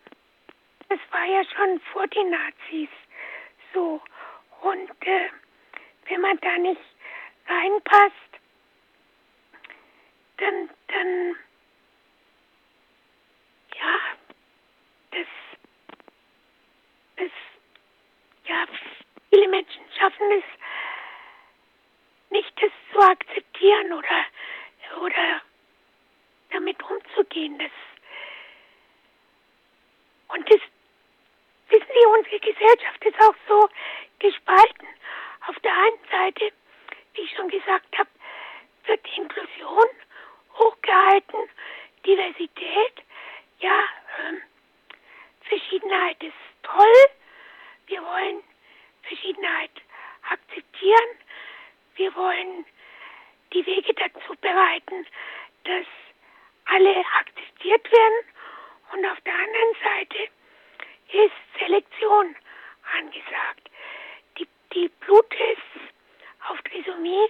das 0.90 1.00
war 1.12 1.26
ja 1.26 1.44
schon 1.46 1.80
vor 1.94 2.08
den 2.08 2.32
Nazis 2.32 2.90
so. 3.74 4.02
Und 4.62 4.90
äh, 5.08 5.30
wenn 6.10 6.22
man 6.22 6.40
da 6.40 6.58
nicht 6.58 6.82
reinpasst, 7.48 8.28
dann, 10.38 10.70
dann, 10.88 11.36
ja, 13.76 14.00
das, 15.12 15.28
das, 17.18 17.32
ja, 18.46 18.66
viele 19.30 19.48
Menschen 19.50 19.84
schaffen 19.98 20.32
es 20.32 20.44
nicht, 22.30 22.52
das 22.62 22.72
zu 22.92 23.00
akzeptieren 23.00 23.94
oder, 23.94 24.26
oder 25.02 25.42
damit 26.52 26.82
umzugehen. 26.84 27.58
Das, 27.58 27.72
und 30.36 30.50
das, 30.52 30.60
wissen 31.70 31.88
Sie, 31.88 32.06
unsere 32.18 32.40
Gesellschaft 32.40 33.06
ist 33.06 33.22
auch 33.22 33.36
so 33.48 33.70
gespalten. 34.20 34.88
Auf 35.48 35.58
der 35.60 35.74
einen 35.74 36.00
Seite, 36.12 36.52
wie 37.14 37.22
ich 37.22 37.36
schon 37.36 37.50
gesagt 37.50 37.98
habe, 37.98 38.10
wird 38.86 39.06
die 39.06 39.22
Inklusion 39.22 39.86
hochgehalten. 40.58 41.50
Diversität, 42.06 43.04
ja, 43.60 43.84
ähm, 44.20 44.42
Verschiedenheit 45.42 46.22
ist 46.24 46.34
toll. 46.64 47.06
Wir 47.88 48.02
wollen 48.02 48.44
Verschiedenheit 49.04 49.72
akzeptieren. 50.30 51.10
Wir 51.96 52.14
wollen 52.16 52.66
die 53.54 53.66
Wege 53.66 53.94
dazu 53.94 54.36
bereiten, 54.42 55.06
dass 55.64 55.86
alle 56.66 57.04
akzeptiert 57.20 57.92
werden. 57.92 58.26
Und 58.98 59.06
auf 59.06 59.22
der 59.22 59.34
anderen 59.34 59.76
Seite 59.84 60.30
ist 61.12 61.60
Selektion 61.60 62.36
angesagt. 62.98 63.70
Die, 64.40 64.48
die 64.74 64.88
Bluttests 64.88 65.94
auf 66.50 66.60
Trisomie 66.64 67.30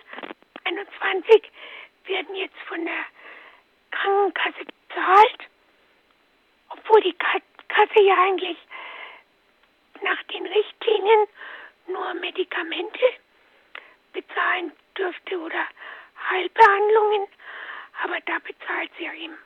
21 0.64 1.52
werden 2.06 2.36
jetzt 2.36 2.58
von 2.70 2.86
der 2.86 3.04
Krankenkasse 3.92 4.64
bezahlt, 4.64 5.40
obwohl 6.70 7.02
die 7.02 7.18
Kasse 7.18 8.02
ja 8.02 8.16
eigentlich 8.16 8.58
nach 10.02 10.24
den 10.24 10.46
Richtlinien 10.46 11.28
nur 11.88 12.14
Medikamente 12.14 13.06
bezahlen 14.14 14.72
dürfte 14.98 15.38
oder 15.38 15.68
Heilbehandlungen, 16.30 17.28
aber 18.04 18.22
da 18.22 18.40
bezahlt 18.40 18.92
sie 18.98 19.04
ja 19.04 19.14
eben 19.14 19.38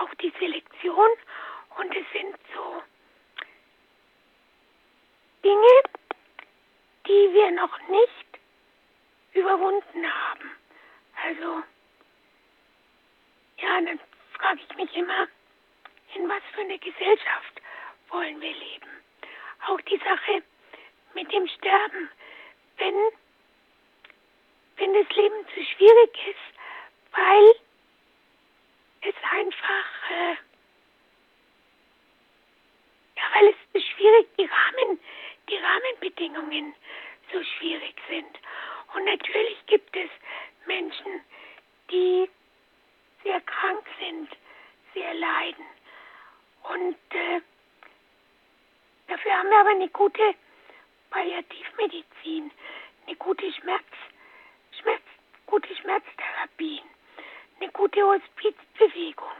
auch 0.00 0.12
die 0.16 0.32
Selektion 0.38 1.08
und 1.78 1.96
es 1.96 2.04
sind 2.12 2.36
so 2.54 2.82
Dinge, 5.42 5.82
die 7.06 7.34
wir 7.34 7.50
noch 7.52 7.78
nicht 7.88 8.40
überwunden 9.32 10.06
haben. 10.06 10.50
Also 11.24 11.62
ja, 13.58 13.80
dann 13.80 14.00
frage 14.32 14.60
ich 14.68 14.76
mich 14.76 14.94
immer, 14.96 15.28
in 16.14 16.28
was 16.28 16.42
für 16.54 16.60
eine 16.60 16.78
Gesellschaft 16.78 17.60
wollen 18.08 18.40
wir 18.40 18.52
leben? 18.52 18.88
Auch 19.66 19.80
die 19.82 19.98
Sache 19.98 20.42
mit 21.14 21.32
dem 21.32 21.46
Sterben. 21.48 22.10
Wenn, 22.76 22.94
wenn 24.76 24.94
das 24.94 25.16
Leben 25.16 25.46
zu 25.54 25.64
schwierig 25.64 26.26
ist, 26.26 26.58
weil 27.12 27.54
es 29.02 29.14
einfach, 29.30 30.10
äh, 30.10 30.36
ja, 33.24 33.40
weil 33.40 33.48
es 33.48 33.56
zu 33.72 33.88
schwierig, 33.94 34.28
die 34.38 34.44
Rahmen, 34.44 35.00
die 35.48 35.56
Rahmenbedingungen 35.56 36.74
so 37.32 37.42
schwierig 37.42 37.94
sind. 38.08 38.38
Und 38.94 39.04
natürlich 39.04 39.58
gibt 39.66 39.96
es 39.96 40.10
Menschen, 40.66 41.20
die 41.90 42.28
sehr 43.22 43.40
krank 43.40 43.84
sind, 43.98 44.28
sehr 44.92 45.14
leiden. 45.14 45.64
Und 46.64 46.96
äh, 47.10 47.40
dafür 49.08 49.32
haben 49.32 49.50
wir 49.50 49.58
aber 49.58 49.70
eine 49.70 49.88
gute 49.88 50.34
Palliativmedizin, 51.10 52.50
eine 53.06 53.16
gute 53.16 53.52
Schmerz, 53.52 53.84
Schmerz, 54.80 55.02
gute 55.46 55.74
Schmerztherapien, 55.76 56.84
eine 57.60 57.70
gute 57.72 58.02
Hospizbewegung. 58.02 59.32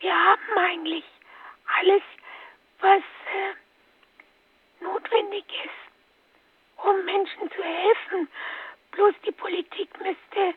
Wir 0.00 0.14
haben 0.14 0.58
eigentlich 0.58 1.04
alles, 1.78 2.02
was 2.82 3.02
äh, 3.02 4.82
notwendig 4.84 5.44
ist, 5.64 6.84
um 6.84 7.04
Menschen 7.04 7.50
zu 7.50 7.62
helfen. 7.62 8.28
Bloß 8.90 9.14
die 9.24 9.32
Politik 9.32 9.88
müsste 10.00 10.54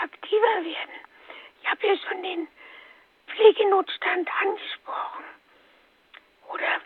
aktiver 0.00 0.64
werden. 0.64 0.94
Ich 1.62 1.70
habe 1.70 1.86
ja 1.86 1.96
schon 1.96 2.22
den 2.22 2.48
Pflegenotstand 3.28 4.28
angesprochen. 4.42 5.24
Oder 6.52 6.80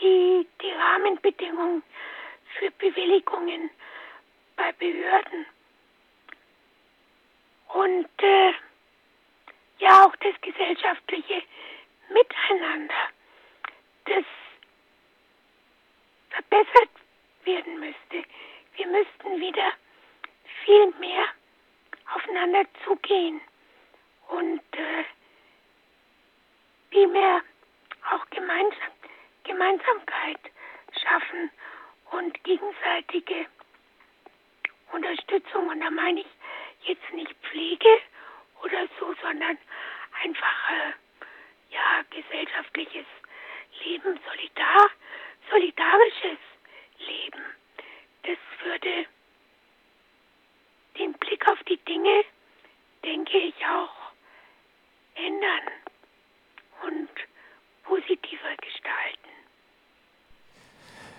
die, 0.00 0.46
die 0.62 0.70
Rahmenbedingungen 0.70 1.82
für 2.58 2.70
Bewilligungen 2.70 3.70
bei 4.56 4.72
Behörden. 4.72 5.46
Und 7.74 8.08
äh, 8.22 8.52
ja 9.78 10.06
auch 10.06 10.16
das 10.16 10.40
gesellschaftliche 10.40 11.42
Miteinander, 12.08 12.94
das 14.06 14.24
verbessert 16.30 16.90
werden 17.44 17.80
müsste. 17.80 18.28
Wir 18.76 18.86
müssten 18.86 19.40
wieder 19.40 19.72
viel 20.64 20.90
mehr 20.98 21.26
aufeinander 22.14 22.64
zugehen 22.84 23.40
und 24.28 24.60
äh, 24.72 25.04
vielmehr 26.90 27.42
auch 28.10 28.24
Gemeinsam 28.30 28.92
Gemeinsamkeit 29.44 30.40
schaffen 31.02 31.50
und 32.10 32.42
gegenseitige 32.44 33.46
Unterstützung. 34.92 35.68
Und 35.68 35.80
da 35.80 35.90
meine 35.90 36.20
ich 36.20 36.26
jetzt 36.82 37.12
nicht 37.12 37.32
Pflege 37.42 38.00
oder 38.62 38.88
so, 38.98 39.14
sondern 39.22 39.56
einfach 40.22 40.70
äh, 40.70 40.92
ja 41.74 42.02
gesellschaftliches 42.10 43.06
Leben, 43.84 44.18
solidar, 44.26 44.90
solidarisches 45.50 46.38
leben. 46.98 47.42
Das 48.22 48.38
würde 48.64 49.06
den 50.98 51.12
Blick 51.14 51.46
auf 51.48 51.58
die 51.64 51.78
Dinge, 51.88 52.24
denke 53.04 53.38
ich, 53.38 53.54
auch 53.66 54.12
ändern 55.14 55.72
und 56.86 57.08
positiver 57.84 58.56
gestalten. 58.60 59.26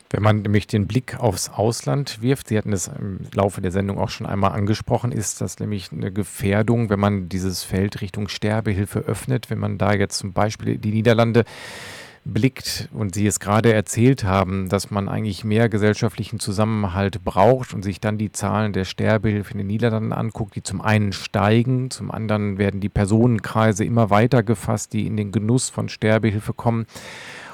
Wenn 0.09 0.23
man 0.23 0.41
nämlich 0.41 0.67
den 0.67 0.87
Blick 0.87 1.19
aufs 1.19 1.49
Ausland 1.49 2.21
wirft, 2.21 2.47
Sie 2.47 2.57
hatten 2.57 2.71
es 2.71 2.87
im 2.87 3.27
Laufe 3.33 3.59
der 3.59 3.71
Sendung 3.71 3.97
auch 3.97 4.09
schon 4.09 4.25
einmal 4.25 4.53
angesprochen, 4.53 5.11
ist 5.11 5.41
das 5.41 5.59
nämlich 5.59 5.91
eine 5.91 6.13
Gefährdung, 6.13 6.89
wenn 6.89 6.99
man 6.99 7.27
dieses 7.27 7.63
Feld 7.63 7.99
Richtung 7.99 8.29
Sterbehilfe 8.29 8.99
öffnet, 8.99 9.49
wenn 9.49 9.59
man 9.59 9.77
da 9.77 9.93
jetzt 9.93 10.17
zum 10.17 10.31
Beispiel 10.31 10.77
die 10.77 10.91
Niederlande 10.91 11.43
blickt 12.34 12.89
und 12.93 13.15
Sie 13.15 13.25
es 13.25 13.39
gerade 13.39 13.73
erzählt 13.73 14.23
haben, 14.23 14.69
dass 14.69 14.91
man 14.91 15.09
eigentlich 15.09 15.43
mehr 15.43 15.69
gesellschaftlichen 15.69 16.39
Zusammenhalt 16.39 17.23
braucht 17.23 17.73
und 17.73 17.84
sich 17.84 17.99
dann 17.99 18.17
die 18.17 18.32
Zahlen 18.32 18.73
der 18.73 18.86
Sterbehilfe 18.86 19.53
in 19.53 19.59
den 19.59 19.67
Niederlanden 19.67 20.13
anguckt, 20.13 20.55
die 20.55 20.63
zum 20.63 20.82
einen 20.82 21.13
steigen, 21.13 21.89
zum 21.89 22.11
anderen 22.11 22.57
werden 22.57 22.82
die 22.82 22.89
Personenkreise 22.89 23.84
immer 23.86 24.09
weiter 24.09 24.43
gefasst, 24.43 24.93
die 24.93 25.07
in 25.07 25.17
den 25.17 25.32
Genuss 25.32 25.69
von 25.69 25.89
Sterbehilfe 25.89 26.53
kommen. 26.53 26.86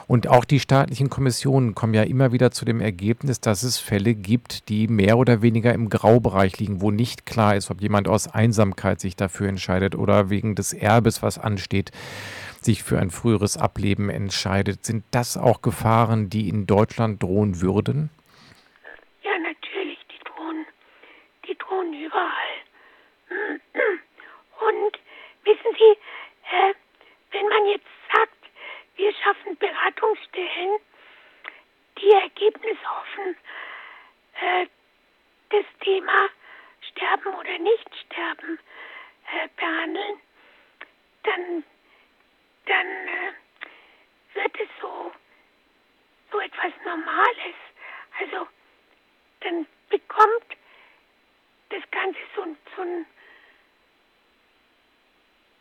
Und 0.08 0.28
auch 0.28 0.46
die 0.46 0.60
staatlichen 0.60 1.10
Kommissionen 1.10 1.76
kommen 1.76 1.94
ja 1.94 2.04
immer 2.04 2.32
wieder 2.32 2.52
zu 2.52 2.66
dem 2.66 2.82
Ergebnis, 2.82 3.40
dass 3.40 3.64
es 3.64 3.80
Fälle 3.80 4.14
gibt, 4.16 4.70
die 4.70 4.88
mehr 4.88 5.18
oder 5.18 5.42
weniger 5.42 5.74
im 5.74 5.90
Graubereich 5.90 6.60
liegen, 6.60 6.82
wo 6.82 6.92
nicht 6.92 7.26
klar 7.26 7.56
ist, 7.56 7.72
ob 7.72 7.82
jemand 7.82 8.08
aus 8.08 8.28
Einsamkeit 8.28 9.00
sich 9.00 9.16
dafür 9.16 9.48
entscheidet 9.48 9.96
oder 9.96 10.30
wegen 10.30 10.56
des 10.56 10.74
Erbes, 10.74 11.24
was 11.24 11.40
ansteht, 11.40 11.92
sich 12.62 12.84
für 12.84 13.00
ein 13.00 13.12
früheres 13.12 13.58
Ableben 13.58 14.10
entscheidet. 14.10 14.86
Sind 14.86 15.04
das 15.12 15.38
auch 15.38 15.62
Gefahren, 15.62 16.30
die 16.30 16.50
in 16.50 16.66
Deutschland 16.66 17.22
drohen 17.22 17.62
würden? 17.62 18.10
Ja, 19.22 19.32
natürlich, 19.40 20.00
die 20.12 20.24
drohen, 20.24 20.66
die 21.48 21.58
drohen 21.58 21.94
überall. 21.94 22.54
Und 24.68 25.00
wissen 25.44 25.72
Sie, 25.78 25.98
äh, 26.52 26.74
wenn 27.32 27.48
man 27.50 27.66
jetzt 27.68 27.88
sagt, 28.14 28.32
wir 28.96 29.12
schaffen 29.24 29.58
die 29.60 29.66
ergebnisoffen 32.74 33.36
äh, 34.42 34.68
das 35.50 35.66
Thema 35.82 36.30
Sterben 36.92 37.34
oder 37.36 37.58
Nicht-Sterben 37.60 38.60
äh, 39.32 39.48
behandeln, 39.56 40.20
dann, 41.24 41.64
dann 42.66 42.88
äh, 43.08 43.34
wird 44.34 44.60
es 44.60 44.70
so, 44.82 45.12
so 46.32 46.40
etwas 46.40 46.74
Normales. 46.86 47.56
Also 48.20 48.48
dann 49.42 49.68
bekommt 49.90 50.58
das 51.70 51.84
Ganze 51.92 52.20
so, 52.36 52.56
so 52.76 53.06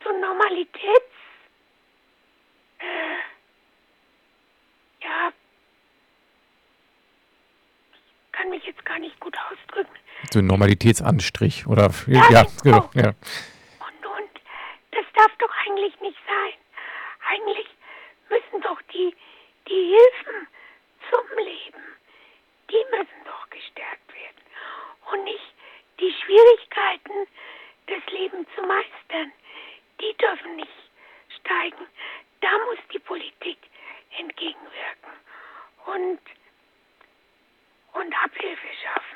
so 0.05 0.19
Normalitäts 0.19 1.13
äh, 2.79 3.17
ja, 5.03 5.33
ich 8.32 8.32
kann 8.43 8.51
mich 8.51 8.65
jetzt 8.65 8.85
gar 8.85 8.99
nicht 8.99 9.19
gut 9.21 9.37
ausdrücken. 9.39 9.95
So 10.33 10.41
ein 10.41 10.47
Normalitätsanstrich 10.47 11.67
oder 11.69 11.91
ja, 12.09 12.29
ja, 12.31 12.47
genau, 12.63 12.91
ja. 12.95 13.09
Und, 13.09 14.07
und 14.07 14.35
das 14.91 15.05
darf 15.15 15.31
doch 15.39 15.53
eigentlich 15.67 15.99
nicht 16.01 16.19
sein. 16.27 16.59
Eigentlich 17.31 17.69
müssen 18.29 18.61
doch 18.63 18.81
die, 18.93 19.15
die 19.69 19.95
Hilfen 19.95 20.49
zum 21.11 21.39
Leben, 21.39 21.83
die 22.69 22.85
müssen 22.91 23.21
doch 23.25 23.49
gestärkt 23.51 24.09
werden. 24.13 24.43
Und 25.13 25.25
nicht 25.25 25.55
die 26.01 26.13
Schwierigkeiten, 26.25 27.29
das 27.87 28.03
Leben 28.13 28.45
zu 28.57 28.63
meistern, 28.63 29.33
die 30.01 30.17
dürfen 30.19 30.57
nicht 30.57 30.91
steigen 31.39 31.87
da 32.43 32.51
muss 32.67 32.79
die 32.93 32.99
Politik 32.99 33.59
entgegenwirken 34.19 35.15
und, 35.87 36.21
und 37.95 38.13
Abhilfe 38.25 38.69
schaffen. 38.83 39.13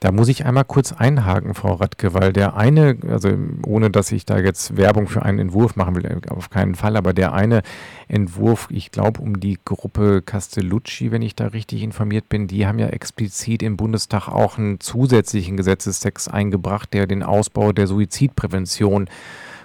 Da 0.00 0.12
muss 0.12 0.28
ich 0.28 0.44
einmal 0.44 0.64
kurz 0.64 0.92
einhaken, 0.92 1.54
Frau 1.54 1.74
Radke, 1.74 2.14
weil 2.14 2.32
der 2.32 2.56
eine, 2.56 2.98
also 3.08 3.30
ohne 3.66 3.90
dass 3.90 4.12
ich 4.12 4.24
da 4.24 4.38
jetzt 4.38 4.76
Werbung 4.76 5.08
für 5.08 5.22
einen 5.22 5.38
Entwurf 5.38 5.76
machen 5.76 5.96
will, 5.96 6.20
auf 6.30 6.50
keinen 6.50 6.74
Fall, 6.74 6.96
aber 6.96 7.12
der 7.12 7.32
eine 7.32 7.62
Entwurf, 8.06 8.68
ich 8.70 8.90
glaube 8.90 9.20
um 9.20 9.40
die 9.40 9.58
Gruppe 9.64 10.22
Castellucci, 10.22 11.10
wenn 11.10 11.22
ich 11.22 11.34
da 11.34 11.48
richtig 11.48 11.82
informiert 11.82 12.28
bin, 12.28 12.46
die 12.46 12.66
haben 12.66 12.78
ja 12.78 12.88
explizit 12.88 13.62
im 13.62 13.76
Bundestag 13.76 14.28
auch 14.28 14.58
einen 14.58 14.80
zusätzlichen 14.80 15.56
Gesetzestext 15.56 16.32
eingebracht, 16.32 16.92
der 16.92 17.06
den 17.06 17.22
Ausbau 17.22 17.72
der 17.72 17.86
Suizidprävention 17.86 19.08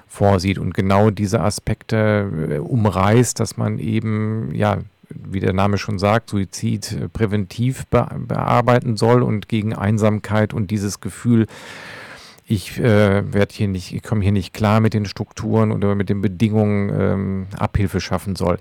vorsieht 0.07 0.59
und 0.59 0.73
genau 0.73 1.09
diese 1.09 1.41
Aspekte 1.41 2.29
äh, 2.49 2.57
umreißt, 2.59 3.39
dass 3.39 3.57
man 3.57 3.79
eben, 3.79 4.53
ja, 4.53 4.77
wie 5.09 5.39
der 5.39 5.53
Name 5.53 5.77
schon 5.77 5.99
sagt, 5.99 6.29
Suizid 6.29 6.91
äh, 6.91 7.09
präventiv 7.09 7.85
be 7.87 8.07
bearbeiten 8.17 8.97
soll 8.97 9.23
und 9.23 9.49
gegen 9.49 9.73
Einsamkeit 9.73 10.53
und 10.53 10.71
dieses 10.71 10.99
Gefühl, 10.99 11.47
ich 12.45 12.77
äh, 12.79 13.33
werde 13.33 13.53
hier 13.53 13.67
nicht, 13.67 13.93
ich 13.93 14.03
komme 14.03 14.21
hier 14.21 14.31
nicht 14.31 14.53
klar 14.53 14.79
mit 14.79 14.93
den 14.93 15.05
Strukturen 15.05 15.71
oder 15.71 15.95
mit 15.95 16.09
den 16.09 16.21
Bedingungen 16.21 16.89
ähm, 16.89 17.47
Abhilfe 17.57 18.01
schaffen 18.01 18.35
soll. 18.35 18.57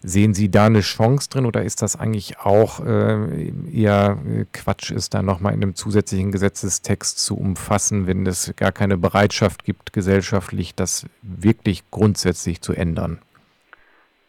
Sehen 0.00 0.32
Sie 0.32 0.48
da 0.48 0.66
eine 0.66 0.80
Chance 0.80 1.28
drin 1.28 1.44
oder 1.44 1.64
ist 1.64 1.82
das 1.82 1.96
eigentlich 1.96 2.38
auch 2.38 2.78
äh, 2.86 3.52
eher 3.72 4.16
Quatsch, 4.52 4.92
ist 4.92 5.12
da 5.12 5.22
nochmal 5.22 5.54
in 5.54 5.62
einem 5.62 5.74
zusätzlichen 5.74 6.30
Gesetzestext 6.30 7.18
zu 7.18 7.36
umfassen, 7.36 8.06
wenn 8.06 8.24
es 8.24 8.54
gar 8.56 8.70
keine 8.70 8.96
Bereitschaft 8.96 9.64
gibt, 9.64 9.92
gesellschaftlich 9.92 10.76
das 10.76 11.06
wirklich 11.22 11.90
grundsätzlich 11.90 12.60
zu 12.60 12.74
ändern? 12.74 13.20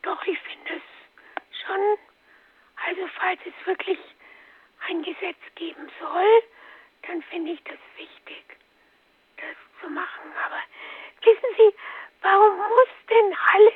Doch, 0.02 0.20
ich 0.24 0.40
finde 0.40 0.72
es 0.76 1.60
schon. 1.64 1.82
Also 2.90 3.02
falls 3.20 3.40
es 3.46 3.68
wirklich 3.68 4.00
ein 4.90 5.04
Gesetz 5.04 5.40
geben 5.56 5.90
soll, 6.00 6.44
dann 7.08 7.22
finde 7.24 7.52
ich 7.52 7.64
das 7.64 7.80
wichtig, 7.98 8.44
das 9.38 9.56
zu 9.82 9.90
machen. 9.90 10.32
Aber 10.46 10.62
wissen 11.22 11.56
Sie, 11.58 11.74
warum 12.22 12.58
muss 12.58 12.90
denn 13.10 13.36
alles 13.54 13.74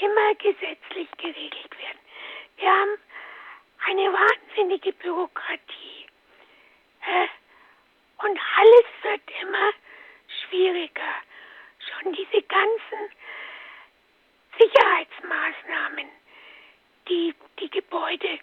immer 0.00 0.34
gesetzlich 0.34 1.08
geregelt 1.18 1.78
werden. 1.78 1.98
Wir 2.56 2.70
haben 2.70 2.98
eine 3.86 4.12
wahnsinnige 4.12 4.92
Bürokratie. 4.92 6.06
Äh, 7.06 7.28
und 8.24 8.40
alles 8.56 8.84
wird 9.02 9.22
immer 9.42 9.70
schwieriger. 10.48 11.14
Schon 11.78 12.12
diese 12.12 12.42
ganzen 12.42 13.10
Sicherheitsmaßnahmen, 14.58 16.08
die 17.08 17.34
die 17.60 17.70
Gebäude 17.70 18.38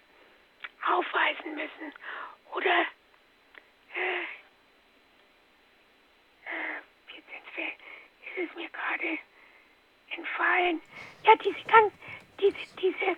aufweisen 0.86 1.54
müssen. 1.54 1.92
Oder 2.54 2.86
äh, 3.94 4.22
äh, 6.44 7.14
jetzt 7.14 7.28
ist 8.36 8.50
es 8.50 8.56
mir 8.56 8.68
gerade 8.68 9.18
entfallen. 10.10 10.80
Ja, 11.24 11.34
diese, 11.36 11.62
ganz, 11.64 11.92
diese, 12.40 12.56
diese 12.80 13.16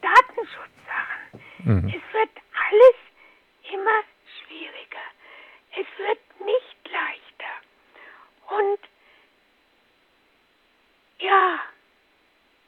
Datenschutzsachen. 0.00 1.42
Mhm. 1.64 1.88
Es 1.88 2.14
wird 2.14 2.30
alles 2.70 3.72
immer 3.72 4.02
schwieriger. 4.40 5.06
Es 5.72 5.86
wird 5.98 6.40
nicht 6.40 6.90
leichter. 6.90 7.54
Und 8.48 8.78
ja, 11.18 11.60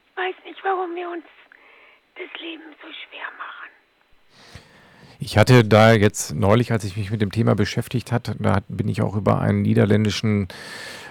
ich 0.09 0.17
weiß 0.17 0.35
nicht, 0.45 0.63
warum 0.63 0.95
wir 0.95 1.09
uns 1.09 1.25
das 2.15 2.41
Leben 2.41 2.75
so 2.81 2.87
schwer 2.87 3.31
machen. 3.37 3.69
Ich 5.19 5.37
hatte 5.37 5.63
da 5.63 5.93
jetzt 5.93 6.35
neulich, 6.35 6.71
als 6.71 6.83
ich 6.83 6.95
mich 6.95 7.09
mit 7.09 7.21
dem 7.21 7.31
Thema 7.31 7.55
beschäftigt 7.55 8.11
hatte, 8.11 8.35
da 8.39 8.59
bin 8.67 8.87
ich 8.87 9.01
auch 9.01 9.15
über 9.15 9.41
einen 9.41 9.63
niederländischen 9.63 10.47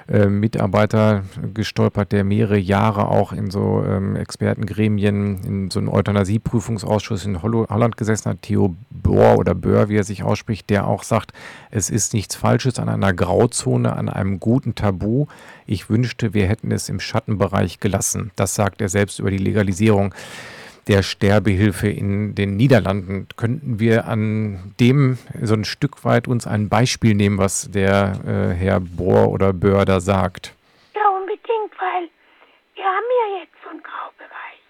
äh, 0.08 0.26
Mitarbeiter 0.26 1.24
gestolpert, 1.52 2.12
der 2.12 2.22
mehrere 2.22 2.56
Jahre 2.56 3.08
auch 3.08 3.32
in 3.32 3.50
so 3.50 3.84
ähm, 3.84 4.14
Expertengremien, 4.14 5.40
in 5.44 5.70
so 5.72 5.80
einem 5.80 5.88
Euthanasieprüfungsausschuss 5.88 7.24
in 7.24 7.42
Holland 7.42 7.96
gesessen 7.96 8.30
hat, 8.30 8.42
Theo 8.42 8.76
Bohr 8.90 9.38
oder 9.38 9.56
Böhr, 9.56 9.88
wie 9.88 9.96
er 9.96 10.04
sich 10.04 10.22
ausspricht, 10.22 10.70
der 10.70 10.86
auch 10.86 11.02
sagt, 11.02 11.32
es 11.72 11.90
ist 11.90 12.14
nichts 12.14 12.36
Falsches 12.36 12.78
an 12.78 12.88
einer 12.88 13.12
Grauzone, 13.12 13.96
an 13.96 14.08
einem 14.08 14.38
guten 14.38 14.76
Tabu. 14.76 15.26
Ich 15.66 15.90
wünschte, 15.90 16.32
wir 16.32 16.46
hätten 16.46 16.70
es 16.70 16.88
im 16.88 17.00
Schattenbereich 17.00 17.80
gelassen. 17.80 18.30
Das 18.36 18.54
sagt 18.54 18.80
er 18.80 18.88
selbst 18.88 19.18
über 19.18 19.32
die 19.32 19.38
Legalisierung 19.38 20.14
der 20.88 21.02
Sterbehilfe 21.02 21.88
in 21.88 22.34
den 22.34 22.56
Niederlanden. 22.56 23.28
Könnten 23.36 23.80
wir 23.80 24.06
an 24.06 24.74
dem 24.78 25.18
so 25.42 25.54
ein 25.54 25.64
Stück 25.64 26.04
weit 26.04 26.28
uns 26.28 26.46
ein 26.46 26.68
Beispiel 26.68 27.14
nehmen, 27.14 27.38
was 27.38 27.70
der 27.70 28.20
äh, 28.24 28.54
Herr 28.54 28.80
Bohr 28.80 29.28
oder 29.28 29.52
Böhr 29.52 29.84
da 29.84 30.00
sagt? 30.00 30.54
Ja, 30.94 31.08
unbedingt, 31.08 31.72
weil 31.78 32.08
wir 32.74 32.84
haben 32.84 33.10
ja 33.20 33.40
jetzt 33.40 33.56
so 33.62 33.70
einen 33.70 33.82
Graubereich. 33.82 34.62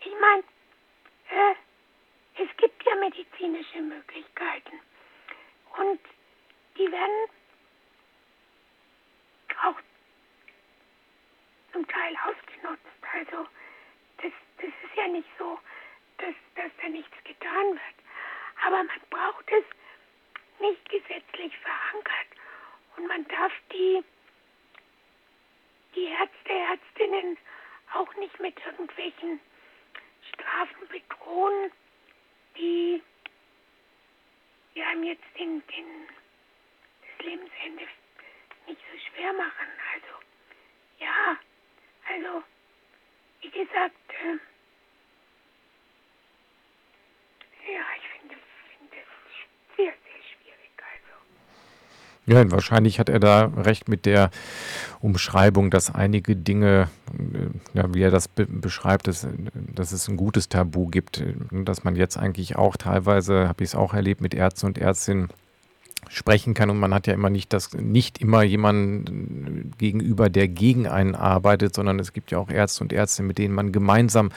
Ich 0.00 0.12
meine, 0.20 0.42
äh, 1.30 1.54
es 2.42 2.48
gibt 2.56 2.82
ja 2.84 2.94
medizinische 2.96 3.80
Möglichkeiten. 3.82 4.80
Und 5.78 6.00
die 6.76 6.90
werden 6.90 7.30
auch 9.64 9.76
zum 11.72 11.86
Teil 11.88 12.14
ausgenutzt. 12.24 13.02
Also 13.14 13.46
das, 14.22 14.32
das 14.58 14.68
ist 14.68 14.96
ja 14.96 15.08
nicht 15.08 15.28
so, 15.38 15.58
dass, 16.18 16.34
dass 16.54 16.70
da 16.80 16.88
nichts 16.88 17.16
getan 17.24 17.72
wird. 17.72 17.96
Aber 18.66 18.76
man 18.76 19.00
braucht 19.10 19.44
es 19.50 19.64
nicht 20.60 20.88
gesetzlich 20.88 21.52
verankert. 21.58 22.28
Und 22.96 23.06
man 23.06 23.26
darf 23.28 23.52
die, 23.72 24.02
die 25.94 26.04
Ärzte, 26.04 26.52
Ärztinnen 26.52 27.36
auch 27.94 28.14
nicht 28.16 28.38
mit 28.40 28.54
irgendwelchen 28.64 29.40
Strafen 30.32 30.88
bedrohen, 30.88 31.70
die, 32.56 33.02
die 34.74 34.82
einem 34.82 35.04
jetzt 35.04 35.24
den, 35.38 35.62
den, 35.68 36.08
das 37.02 37.26
Lebensende 37.26 37.86
nicht 38.66 38.80
so 38.80 38.98
schwer 39.10 39.32
machen. 39.34 39.68
Also, 39.94 40.14
ja, 40.98 41.38
also, 42.08 42.42
wie 43.40 43.50
gesagt, 43.50 43.94
äh, 44.10 44.38
ja, 47.72 47.84
ich 47.98 48.08
finde, 48.18 48.36
finde 48.78 48.96
es 48.96 49.76
sehr, 49.76 49.92
sehr 49.92 50.22
schwierig. 50.22 50.72
Also. 50.76 51.14
Ja, 52.28 52.50
wahrscheinlich 52.50 52.98
hat 52.98 53.08
er 53.08 53.20
da 53.20 53.52
recht 53.56 53.88
mit 53.88 54.04
der 54.04 54.30
Umschreibung, 55.00 55.70
dass 55.70 55.94
einige 55.94 56.34
Dinge, 56.34 56.88
äh, 57.16 57.78
ja, 57.78 57.94
wie 57.94 58.02
er 58.02 58.10
das 58.10 58.26
be 58.26 58.46
beschreibt, 58.46 59.06
dass, 59.06 59.26
dass 59.74 59.92
es 59.92 60.08
ein 60.08 60.16
gutes 60.16 60.48
Tabu 60.48 60.88
gibt, 60.88 61.22
dass 61.52 61.84
man 61.84 61.94
jetzt 61.94 62.16
eigentlich 62.16 62.56
auch 62.56 62.76
teilweise, 62.76 63.48
habe 63.48 63.62
ich 63.62 63.70
es 63.70 63.74
auch 63.76 63.94
erlebt, 63.94 64.20
mit 64.20 64.34
Ärzten 64.34 64.66
und 64.66 64.78
Ärztinnen 64.78 65.28
sprechen 66.08 66.54
kann. 66.54 66.70
Und 66.70 66.78
man 66.78 66.92
hat 66.92 67.06
ja 67.06 67.14
immer 67.14 67.30
nicht 67.30 67.52
das 67.52 67.72
nicht 67.74 68.20
immer 68.20 68.42
jemanden 68.42 69.72
gegenüber, 69.78 70.28
der 70.28 70.48
gegen 70.48 70.88
einen 70.88 71.14
arbeitet, 71.14 71.74
sondern 71.74 72.00
es 72.00 72.12
gibt 72.12 72.32
ja 72.32 72.38
auch 72.38 72.50
Ärzte 72.50 72.82
und 72.82 72.92
Ärzte, 72.92 73.22
mit 73.22 73.38
denen 73.38 73.54
man 73.54 73.70
gemeinsam 73.70 74.30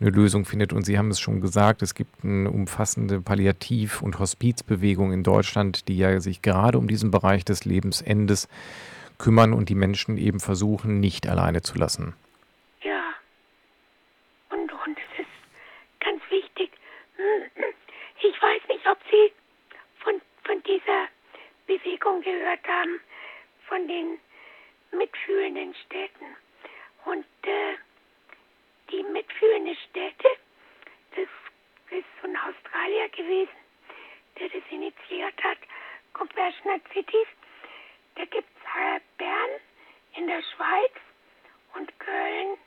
eine 0.00 0.10
Lösung 0.10 0.44
findet. 0.44 0.72
Und 0.72 0.84
Sie 0.84 0.98
haben 0.98 1.10
es 1.10 1.20
schon 1.20 1.40
gesagt, 1.40 1.82
es 1.82 1.94
gibt 1.94 2.24
eine 2.24 2.50
umfassende 2.50 3.20
Palliativ- 3.20 4.02
und 4.02 4.18
Hospizbewegung 4.18 5.12
in 5.12 5.22
Deutschland, 5.22 5.88
die 5.88 5.98
ja 5.98 6.20
sich 6.20 6.42
gerade 6.42 6.78
um 6.78 6.88
diesen 6.88 7.10
Bereich 7.10 7.44
des 7.44 7.64
Lebensendes 7.64 8.48
kümmern 9.18 9.52
und 9.52 9.68
die 9.68 9.74
Menschen 9.74 10.16
eben 10.16 10.40
versuchen, 10.40 11.00
nicht 11.00 11.26
alleine 11.28 11.62
zu 11.62 11.76
lassen. 11.76 12.14
Ja. 12.82 13.02
Und, 14.50 14.72
und 14.72 14.96
es 14.96 15.20
ist 15.20 16.00
ganz 16.00 16.22
wichtig. 16.30 16.70
Ich 18.22 18.42
weiß 18.42 18.62
nicht, 18.68 18.86
ob 18.86 18.98
Sie 19.10 19.32
von, 19.98 20.14
von 20.44 20.62
dieser 20.62 21.08
Bewegung 21.66 22.22
gehört 22.22 22.66
haben, 22.66 23.00
von 23.68 23.86
den 23.88 24.18
mitfühlenden 24.96 25.74
Städten. 25.86 26.26
Und 27.04 27.26
äh, 27.42 27.74
die 28.90 29.02
mitfühlende 29.02 29.76
Städte, 29.88 30.28
das 31.10 31.28
ist 31.90 32.06
so 32.20 32.28
ein 32.28 32.36
Australier 32.36 33.08
gewesen, 33.10 33.56
der 34.38 34.48
das 34.48 34.62
initiiert 34.70 35.42
hat, 35.42 35.58
Compassionate 36.12 36.82
Cities. 36.92 37.26
Da 38.16 38.24
gibt 38.24 38.48
es 38.48 38.64
äh, 38.76 39.00
Bern 39.18 39.50
in 40.16 40.26
der 40.26 40.42
Schweiz 40.42 40.92
und 41.74 41.98
Köln 42.00 42.58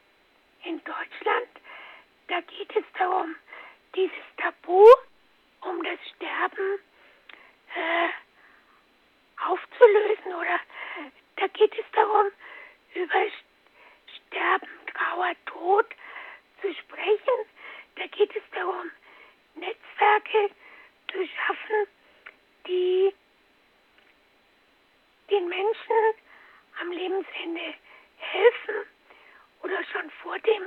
in 0.63 0.83
Deutschland. 0.83 1.49
Da 2.27 2.39
geht 2.41 2.75
es 2.75 2.85
darum, 2.97 3.35
dieses 3.95 4.25
Tabu 4.37 4.85
um 5.61 5.83
das 5.83 5.99
Sterben 6.15 6.79
äh, 7.75 8.09
aufzulösen 9.45 10.33
oder 10.33 10.59
da 11.37 11.47
geht 11.47 11.73
es 11.77 11.85
darum, 11.93 12.27
über 12.93 13.25
Sterben, 14.27 14.69
Trauer, 14.93 15.33
Tod 15.45 15.87
zu 16.61 16.73
sprechen. 16.73 17.45
Da 17.95 18.07
geht 18.07 18.35
es 18.35 18.43
darum, 18.53 18.91
Netzwerke 19.55 20.49
zu 21.11 21.27
schaffen, 21.27 21.87
die 22.67 23.13
den 25.29 25.47
Menschen 25.47 26.13
am 26.79 26.91
Lebensende 26.91 27.73
helfen 28.17 28.75
oder 29.63 29.83
schon 29.85 30.09
vor 30.21 30.37
dem 30.39 30.63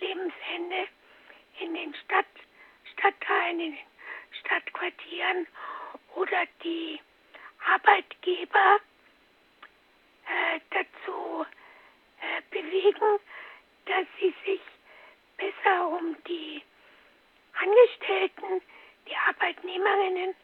Lebensende 0.00 0.88
in 1.60 1.74
den 1.74 1.94
Stadt, 1.94 2.26
Stadtteilen, 2.92 3.60
in 3.60 3.72
den 3.72 3.86
Stadtquartieren 4.40 5.46
oder 6.14 6.46
die 6.62 7.00
Arbeitgeber 7.66 8.80
äh, 10.26 10.60
dazu 10.70 11.46
äh, 12.20 12.42
bewegen, 12.50 13.18
dass 13.86 14.06
sie 14.18 14.34
sich 14.44 14.60
besser 15.42 15.88
um 15.88 16.16
die 16.28 16.62
Angestellten, 17.54 18.62
die 19.08 19.16
Arbeitnehmerinnen 19.16 20.34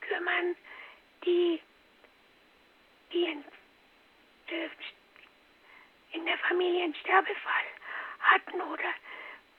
kümmern, 0.00 0.56
die, 1.24 1.60
die 3.12 3.24
in, 3.24 3.44
äh, 4.48 4.68
in 6.12 6.26
der 6.26 6.38
Familie 6.38 6.84
einen 6.84 6.94
Sterbefall 6.96 7.68
hatten 8.20 8.60
oder 8.60 8.92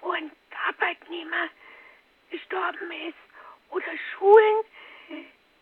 wo 0.01 0.11
ein 0.11 0.31
Arbeitnehmer 0.67 1.49
gestorben 2.29 2.91
ist 3.07 3.17
oder 3.69 3.91
Schulen. 4.11 4.65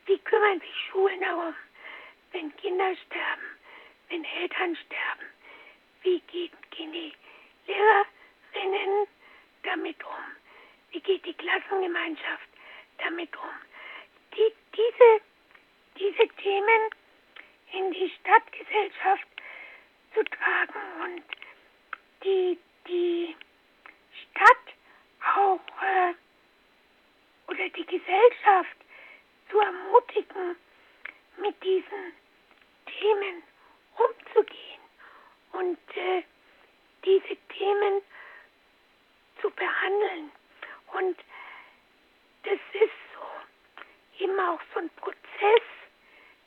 Wie 0.05 0.17
kümmern 0.19 0.59
sich 0.59 0.75
Schulen 0.89 1.21
darum, 1.21 1.55
wenn 2.31 2.55
Kinder 2.57 2.95
sterben, 3.05 3.57
wenn 4.09 4.25
Eltern 4.25 4.75
sterben? 4.75 5.27
Wie 6.01 6.19
geht, 6.21 6.71
gehen 6.71 6.91
die 6.91 7.13
Lehrerinnen 8.53 9.07
damit 9.63 10.03
um? 10.03 10.35
Wie 10.91 10.99
geht 10.99 11.25
die 11.25 11.33
Klassengemeinschaft 11.33 12.47
damit 12.97 13.35
um? 13.37 13.49
Die, 14.35 14.53
diese, 14.75 15.21
diese 15.97 16.27
Themen 16.35 16.89
in 17.73 17.91
die 17.91 18.11
Stadtgesellschaft 18.19 19.27
zu 20.13 20.23
tragen 20.23 21.01
und 21.03 21.23
die, 22.23 22.57
die 22.87 23.35
Stadt 24.21 24.75
auch 25.35 25.59
äh, 25.81 26.13
oder 27.47 27.69
die 27.69 27.85
Gesellschaft 27.85 28.77
zu 29.49 29.59
ermutigen, 29.59 30.55
mit 31.37 31.63
diesen 31.63 32.13
Themen 32.85 33.43
umzugehen 33.97 34.81
und 35.53 35.79
äh, 35.95 36.23
diese 37.03 37.35
Themen 37.57 38.01
zu 39.41 39.49
behandeln. 39.51 40.31
Und 40.93 41.17
das 42.43 42.59
ist 42.73 42.91
so 43.13 44.25
immer 44.25 44.53
auch 44.53 44.61
so 44.73 44.79
ein 44.79 44.89
Prozess, 44.97 45.65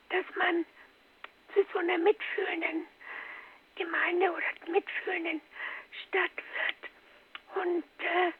dass 0.09 0.25
man 0.35 0.65
zu 1.53 1.65
so 1.73 1.79
einer 1.79 1.97
mitfühlenden 1.97 2.87
Gemeinde 3.75 4.31
oder 4.31 4.71
mitfühlenden 4.71 5.41
Stadt 6.03 6.31
wird. 6.35 7.65
Und 7.65 7.83
äh, 7.99 8.31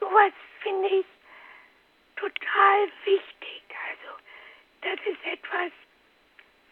sowas 0.00 0.32
finde 0.60 0.88
ich 0.88 1.06
total 2.16 2.88
wichtig. 3.04 3.62
Also 3.90 4.18
das 4.82 5.06
ist 5.06 5.24
etwas, 5.24 5.72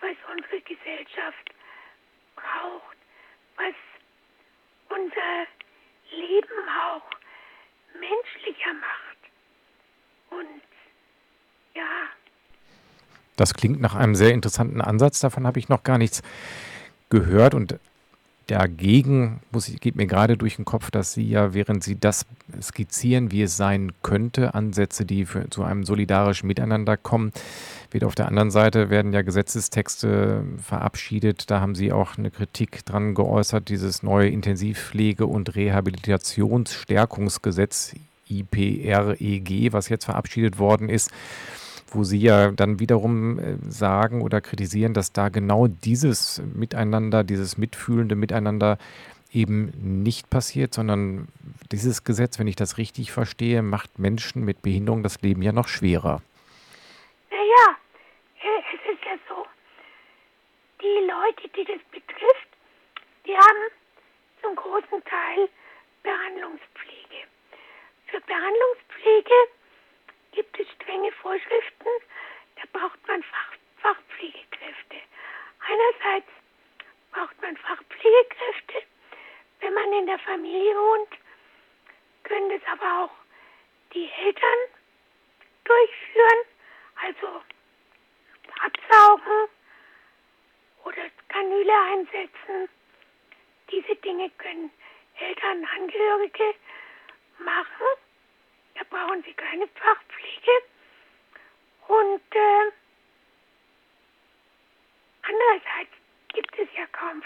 was 0.01 0.17
unsere 0.33 0.61
Gesellschaft 0.63 1.51
braucht, 2.37 2.97
was 3.57 3.75
unser 4.89 5.47
Leben 6.11 6.69
auch 6.69 7.11
menschlicher 7.95 8.75
macht. 8.75 9.19
Und 10.31 10.63
ja. 11.75 11.83
Das 13.37 13.55
klingt 13.55 13.81
nach 13.81 13.95
einem 13.95 14.15
sehr 14.15 14.33
interessanten 14.33 14.81
Ansatz. 14.81 15.21
Davon 15.21 15.47
habe 15.47 15.59
ich 15.59 15.69
noch 15.69 15.83
gar 15.83 15.99
nichts 15.99 16.23
gehört. 17.09 17.55
Und 17.55 17.79
dagegen 18.51 19.41
muss 19.53 19.71
geht 19.81 19.97
mir 19.97 20.07
gerade 20.07 20.37
durch 20.37 20.57
den 20.57 20.65
Kopf, 20.65 20.91
dass 20.91 21.13
Sie 21.13 21.29
ja, 21.29 21.55
während 21.55 21.85
Sie 21.85 21.99
das 21.99 22.27
skizzieren, 22.61 23.31
wie 23.31 23.43
es 23.43 23.57
sein 23.57 23.93
könnte, 24.03 24.55
Ansätze, 24.55 25.05
die 25.05 25.25
für, 25.25 25.49
zu 25.51 25.63
einem 25.63 25.85
solidarischen 25.85 26.49
Miteinander 26.49 26.97
kommen, 26.97 27.33
wird 27.91 28.05
auf 28.05 28.15
der 28.15 28.27
anderen 28.27 28.51
Seite 28.51 28.91
werden 28.91 29.13
ja 29.13 29.23
Gesetzestexte 29.23 30.45
verabschiedet. 30.63 31.51
Da 31.51 31.61
haben 31.61 31.75
Sie 31.75 31.93
auch 31.93 32.19
eine 32.19 32.31
Kritik 32.31 32.85
dran 32.85 33.15
geäußert, 33.15 33.69
dieses 33.69 34.03
neue 34.03 34.29
Intensivpflege- 34.29 35.25
und 35.25 35.55
Rehabilitationsstärkungsgesetz 35.55 37.95
IPREG, 38.29 39.73
was 39.73 39.89
jetzt 39.89 40.07
verabschiedet 40.07 40.59
worden 40.59 40.89
ist 40.89 41.11
wo 41.95 42.05
Sie 42.05 42.19
ja 42.19 42.51
dann 42.51 42.79
wiederum 42.79 43.39
äh, 43.39 43.57
sagen 43.69 44.23
oder 44.23 44.41
kritisieren, 44.41 44.95
dass 44.95 45.13
da 45.13 45.29
genau 45.29 45.67
dieses 45.67 46.43
Miteinander, 46.55 47.25
dieses 47.25 47.59
mitfühlende 47.59 48.15
Miteinander 48.15 48.79
eben 49.33 50.03
nicht 50.03 50.31
passiert, 50.31 50.75
sondern 50.75 51.29
dieses 51.71 52.05
Gesetz, 52.05 52.39
wenn 52.39 52.49
ich 52.49 52.57
das 52.57 52.79
richtig 52.79 53.13
verstehe, 53.13 53.63
macht 53.63 53.99
Menschen 53.99 54.45
mit 54.45 54.63
Behinderung 54.63 55.03
das 55.03 55.23
Leben 55.23 55.43
ja 55.43 55.53
noch 55.53 55.69
schwerer. 55.69 56.21
Naja, 57.31 57.77
es 58.37 58.93
ist 58.93 59.05
ja 59.05 59.17
so, 59.29 59.47
die 60.81 61.07
Leute, 61.07 61.49
die 61.57 61.65
das 61.65 61.83
betrifft, 61.93 62.49
die 63.27 63.35
haben 63.35 63.71
zum 64.43 64.57
großen 64.57 65.05
Teil 65.05 65.49
Behandlungspflege. 66.03 67.29
Für 68.07 68.21
Behandlungspflege 68.23 69.35
gibt 70.33 70.59
es 70.59 70.69
strenge 70.73 71.13
Vorschriften, 71.13 71.89
da 72.57 72.63
braucht 72.79 73.07
man 73.07 73.23
Fach, 73.23 73.53
Fachpflegekräfte. 73.83 74.97
Einerseits 75.61 76.29
braucht 77.13 77.43
man 77.43 77.57
Fachpflegekräfte, 77.57 78.83
wenn 79.61 79.75
man 79.75 79.93
in 79.93 80.07
der 80.07 80.19
Familie 80.21 80.75
wohnt, 80.75 81.11
können 82.25 82.51
das 82.51 82.63
aber 82.73 83.05
auch 83.05 83.11
die 83.93 84.11
Eltern 84.25 84.59
durchführen, 85.65 86.45
also 87.03 87.43
absaugen 88.63 89.49
oder 90.85 91.03
Kanüle 91.29 91.73
einsetzen. 91.93 92.69
Diese 93.71 93.97
Dinge 93.97 94.31
können 94.39 94.71
Elternangehörige 95.19 96.55
machen. 97.39 97.87
Da 98.81 98.87
brauchen 98.89 99.23
sie 99.25 99.35
keine 99.35 99.69
Fachpflege. 99.69 100.53
Und 101.87 102.35
äh, 102.35 102.73
andererseits 105.21 105.93
gibt 106.29 106.59
es 106.59 106.69
ja 106.75 106.87
kaum 106.87 107.23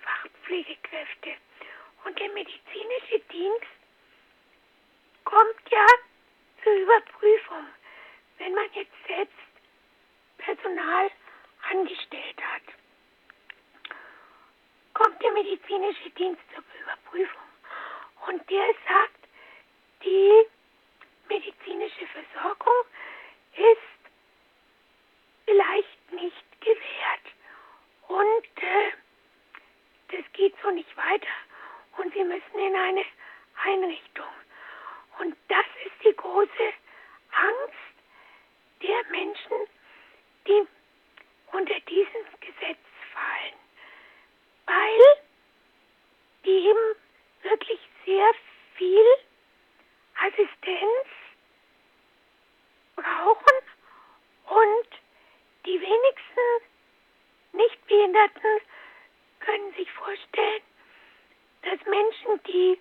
Fachpflegekräfte. 0.00 1.34
Und 2.04 2.18
der 2.18 2.30
medizinische 2.30 3.20
Dienst 3.30 3.66
kommt 5.24 5.70
ja 5.70 5.86
zur 6.64 6.72
Überprüfung, 6.72 7.66
wenn 8.38 8.54
man 8.54 8.72
jetzt 8.72 8.96
selbst 9.06 9.36
Personal 10.38 11.10
angestellt 11.70 12.42
hat. 12.42 12.62
Kommt 14.94 15.22
der 15.22 15.32
medizinische 15.32 16.08
Dienst 16.10 16.40
zur 16.54 16.64
Überprüfung 16.80 17.42
und 18.26 18.48
der 18.48 18.74
sagt, 18.88 19.28
die 20.02 20.46
medizinische 21.28 22.06
Versorgung 22.06 22.84
ist 23.54 23.98
vielleicht 25.44 26.12
nicht 26.12 26.60
gewährt. 26.60 27.26
Und 28.08 28.62
äh, 28.62 28.92
das 30.08 30.32
geht 30.32 30.54
so 30.62 30.70
nicht 30.70 30.96
weiter. 30.96 31.28
Und 31.96 32.12
sie 32.14 32.24
müssen 32.24 32.58
in 32.58 32.76
eine 32.76 33.04
Einrichtung. 33.64 34.26
Und 35.18 35.36
das 35.48 35.66
ist 35.84 36.04
die 36.04 36.16
große 36.16 36.72
Angst 37.32 37.88
der 38.82 39.04
Menschen, 39.10 39.66
die 40.46 40.66
unter 41.52 41.80
diesem 41.80 42.24
Gesetz 42.40 42.78
fallen, 43.12 43.54
weil 44.66 45.24
die 46.44 46.68
eben 46.68 46.96
wirklich 47.42 47.80
sehr 48.04 48.32
viel 48.76 49.04
Assistenz 50.20 51.06
brauchen 52.96 53.58
und 54.46 54.88
die 55.64 55.80
wenigsten 55.80 56.64
Nichtbehinderten 57.52 58.60
können 59.40 59.72
sich 59.74 59.90
vorstellen, 59.92 60.62
dass 61.62 61.78
Menschen, 61.86 62.42
die 62.44 62.80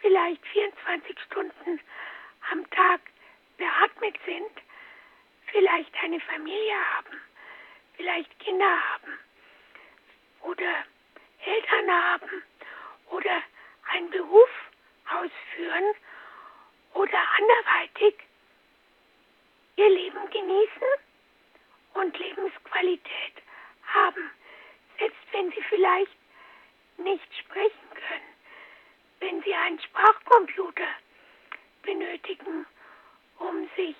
vielleicht 0.00 0.44
24 0.46 1.18
Stunden 1.20 1.80
am 2.50 2.68
Tag 2.70 3.00
beatmet 3.56 4.16
sind, 4.26 4.50
vielleicht 5.46 5.94
eine 6.02 6.20
Familie 6.20 6.76
haben, 6.96 7.20
vielleicht 7.96 8.38
Kinder 8.40 8.92
haben 8.92 9.18
oder 10.42 10.84
Eltern 11.44 11.90
haben 11.90 12.42
oder 13.10 13.42
einen 13.90 14.10
Beruf 14.10 14.50
ausführen 15.08 15.94
oder 16.94 17.18
anderweitig 17.38 18.14
ihr 19.76 19.90
Leben 19.90 20.30
genießen 20.30 20.88
und 21.94 22.18
Lebensqualität 22.18 23.34
haben, 23.86 24.30
selbst 24.98 25.20
wenn 25.32 25.50
sie 25.52 25.62
vielleicht 25.68 26.16
nicht 26.96 27.36
sprechen 27.38 27.90
können, 27.90 28.34
wenn 29.20 29.42
sie 29.42 29.54
einen 29.54 29.80
Sprachcomputer 29.80 30.88
benötigen, 31.82 32.66
um 33.38 33.68
sich 33.76 33.96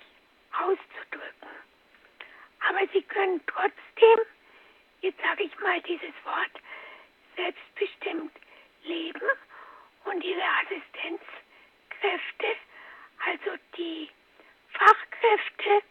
auszudrücken. 0.57 1.49
Aber 2.69 2.87
sie 2.93 3.01
können 3.03 3.41
trotzdem, 3.47 4.19
jetzt 5.01 5.21
sage 5.21 5.43
ich 5.43 5.59
mal 5.59 5.81
dieses 5.81 6.13
Wort, 6.23 6.51
selbstbestimmt 7.35 8.31
leben 8.83 9.29
und 10.05 10.23
ihre 10.23 10.43
Assistenzkräfte, 10.63 12.55
also 13.25 13.57
die 13.77 14.09
Fachkräfte 14.69 15.83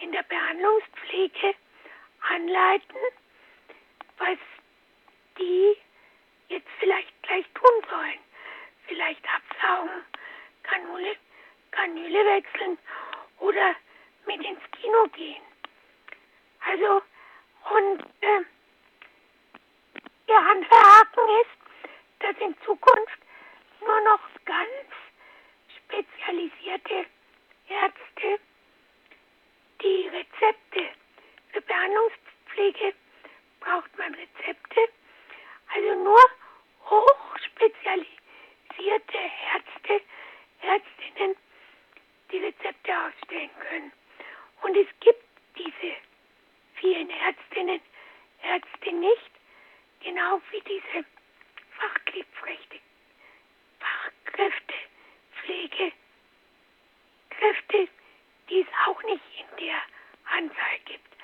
in 0.00 0.12
der 0.12 0.22
Behandlungspflege 0.24 1.54
anleiten, 2.28 2.96
was 4.18 4.38
die 5.38 5.76
jetzt 6.48 6.68
vielleicht 6.78 7.22
gleich 7.22 7.46
tun 7.54 7.88
sollen. 7.88 8.18
Vielleicht 8.86 9.24
absaugen, 9.28 10.04
Kanüle, 10.62 11.16
Kanüle 11.70 12.24
wechseln 12.24 12.78
oder 13.38 13.74
mit 14.26 14.42
ins 14.44 14.60
Kino 14.72 15.04
gehen. 15.14 15.42
Also, 16.66 17.02
und 17.70 18.00
äh, 18.20 18.44
der 20.28 20.38
andere 20.38 20.76
Haken 20.76 21.28
ist, 21.42 22.20
dass 22.20 22.36
in 22.38 22.54
Zukunft 22.64 23.18
nur 23.80 24.00
noch 24.02 24.20
ganz 24.44 25.03
spezialisierte 25.86 27.06
Ärzte 27.68 28.40
die 29.82 30.08
Rezepte 30.08 30.88
für 31.52 31.60
Behandlungspflege 31.60 32.94
braucht 33.60 33.98
man 33.98 34.14
Rezepte 34.14 34.88
also 35.74 35.94
nur 36.04 36.20
hochspezialisierte 36.88 39.18
Ärzte, 39.52 40.00
Ärztinnen, 40.62 41.36
die 42.30 42.38
Rezepte 42.38 42.92
ausstellen 42.92 43.50
können. 43.60 43.92
Und 44.62 44.76
es 44.76 44.86
gibt 45.00 45.24
diese 45.56 45.96
vielen 46.74 47.10
Ärztinnen, 47.10 47.80
Ärzte 48.42 48.92
nicht, 48.92 49.30
genau 50.00 50.40
wie 50.50 50.60
diese 50.60 51.04
Fachkräfte, 51.76 52.80
Fachkräfte, 53.80 54.74
Pflegekräfte, 55.44 55.94
die 58.48 58.60
es 58.60 58.66
auch 58.86 59.02
nicht 59.04 59.22
in 59.38 59.66
der 59.66 59.80
Anzahl 60.30 60.78
gibt. 60.84 61.14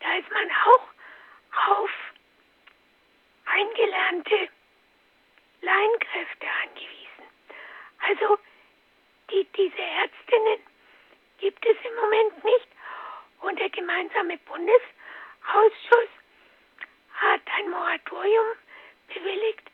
Da 0.00 0.14
ist 0.16 0.30
man 0.30 0.50
auch 0.50 0.88
auf 1.70 1.90
eingelernte 3.46 4.48
Lainkräfte 5.60 6.46
angewiesen. 6.62 7.26
Also 8.00 8.38
die, 9.30 9.46
diese 9.56 9.82
Ärztinnen 9.82 10.60
gibt 11.38 11.64
es 11.64 11.76
im 11.84 11.94
Moment 11.96 12.44
nicht 12.44 12.68
und 13.40 13.58
der 13.58 13.70
gemeinsame 13.70 14.38
Bundesausschuss 14.38 16.10
hat 17.14 17.40
ein 17.56 17.70
Moratorium 17.70 18.46
bewilligt, 19.14 19.70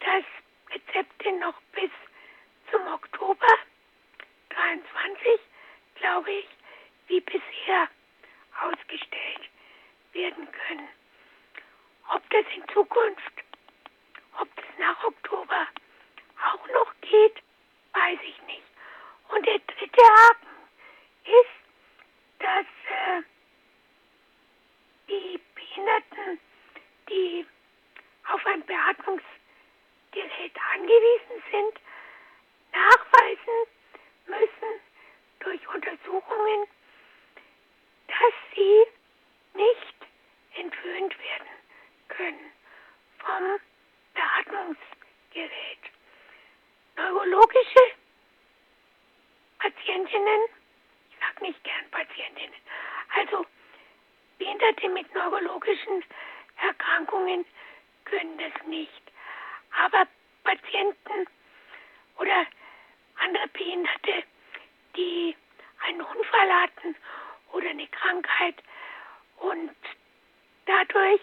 dass 0.00 0.24
Rezepte 0.72 1.32
noch 1.32 1.60
bis 1.72 1.90
zum 2.70 2.86
Oktober 2.86 3.46
23, 4.50 5.40
glaube 5.96 6.30
ich, 6.30 6.48
wie 7.08 7.20
bisher 7.20 7.88
ausgestellt 8.62 9.50
werden 10.12 10.48
können. 10.52 10.88
Ob 12.14 12.28
das 12.30 12.44
in 12.54 12.66
Zukunft, 12.68 13.32
ob 14.40 14.48
das 14.56 14.64
nach 14.78 15.04
Oktober 15.04 15.66
auch 16.44 16.66
noch 16.68 16.92
geht, 17.00 17.42
weiß 17.92 18.18
ich 18.22 18.42
nicht. 18.42 18.66
Und 19.28 19.46
der 19.46 19.58
dritte 19.58 20.02
Haken 20.02 20.48
ist, 21.24 21.60
dass 22.38 22.66
äh, 22.88 23.22
die 25.08 25.40
Behinderten, 25.54 26.40
die 27.08 27.46
auf 28.32 28.44
ein 28.46 28.64
Beatmungsgerät 28.64 30.56
angewiesen 30.74 31.42
sind, 31.50 31.80
nachweisen 32.72 33.66
müssen 34.26 34.80
durch 35.40 35.68
Untersuchungen, 35.68 36.66
dass 38.08 38.34
sie 38.54 38.84
nicht 39.54 39.96
entwöhnt 40.54 41.18
werden 41.18 41.48
können 42.08 42.52
vom 43.18 43.60
Beatmungs 44.14 44.78
Behinderte 55.00 55.04
mit 55.04 55.14
neurologischen 55.14 56.04
Erkrankungen 56.60 57.44
können 58.04 58.38
das 58.38 58.66
nicht. 58.66 59.02
Aber 59.84 60.06
Patienten 60.44 61.26
oder 62.18 62.46
andere 63.16 63.48
Behinderte, 63.48 64.24
die 64.96 65.36
einen 65.86 66.02
Unfall 66.02 66.62
hatten 66.62 66.96
oder 67.52 67.70
eine 67.70 67.86
Krankheit 67.88 68.56
und 69.38 69.76
dadurch 70.66 71.20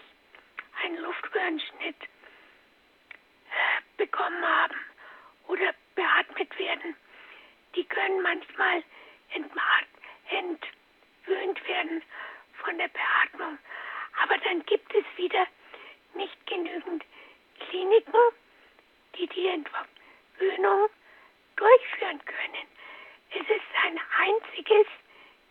einen 0.82 0.98
Luftröhrenschnitt 0.98 2.02
äh, 2.02 3.80
bekommen 3.96 4.44
haben 4.44 4.76
oder 5.48 5.74
beatmet 5.94 6.58
werden, 6.58 6.96
die 7.74 7.84
können 7.84 8.22
manchmal 8.22 8.82
entwöhnt 10.30 11.68
werden 11.68 12.02
von 12.62 12.78
der 12.78 12.88
Beatmung. 12.88 13.58
Aber 14.22 14.38
dann 14.38 14.64
gibt 14.66 14.92
es 14.94 15.04
wieder 15.16 15.46
nicht 16.14 16.46
genügend 16.46 17.04
Kliniken, 17.60 18.20
die 19.16 19.26
die 19.28 19.48
Entwöhnung 19.48 20.88
durchführen 21.56 22.24
können. 22.24 22.66
Es 23.30 23.42
ist 23.42 23.70
ein 23.84 24.00
einziges 24.18 24.86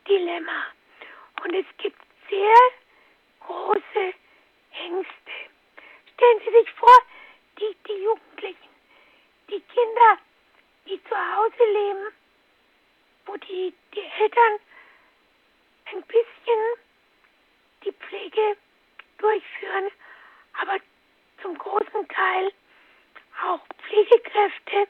Dilemma 0.07 0.65
und 1.43 1.53
es 1.53 1.65
gibt 1.78 2.01
sehr 2.30 2.55
große 3.45 4.13
Ängste. 4.73 5.32
Stellen 6.13 6.41
Sie 6.45 6.51
sich 6.51 6.71
vor, 6.73 6.97
die, 7.59 7.75
die 7.88 8.03
Jugendlichen, 8.03 8.69
die 9.49 9.61
Kinder, 9.61 10.17
die 10.88 11.01
zu 11.03 11.36
Hause 11.36 11.63
leben, 11.71 12.13
wo 13.25 13.38
die, 13.38 13.73
die 13.93 14.03
Eltern 14.19 14.59
ein 15.91 16.01
bisschen 16.03 16.78
die 17.84 17.93
Pflege 17.93 18.57
durchführen, 19.17 19.89
aber 20.61 20.78
zum 21.41 21.57
großen 21.57 22.07
Teil 22.09 22.51
auch 23.43 23.61
Pflegekräfte. 23.84 24.88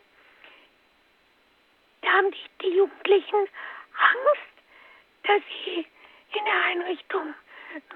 Da 2.02 2.10
haben 2.10 2.32
die, 2.32 2.50
die 2.62 2.76
Jugendlichen 2.78 3.48
Angst, 3.98 4.54
dass 5.24 5.42
sie 5.66 5.86
in 6.34 6.48
eine 6.98 7.18
Einrichtung 7.18 7.34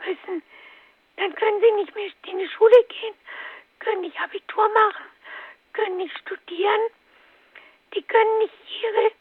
müssen. 0.05 0.43
Dann 1.17 1.35
können 1.35 1.61
sie 1.61 1.71
nicht 1.71 1.95
mehr 1.95 2.09
in 2.27 2.39
die 2.39 2.49
Schule 2.49 2.83
gehen, 2.85 3.15
können 3.79 4.01
nicht 4.01 4.19
Abitur 4.19 4.67
machen, 4.69 5.05
können 5.73 5.97
nicht 5.97 6.17
studieren, 6.19 6.81
die 7.93 8.01
können 8.03 8.37
nicht 8.39 8.53
ihre 8.81 9.11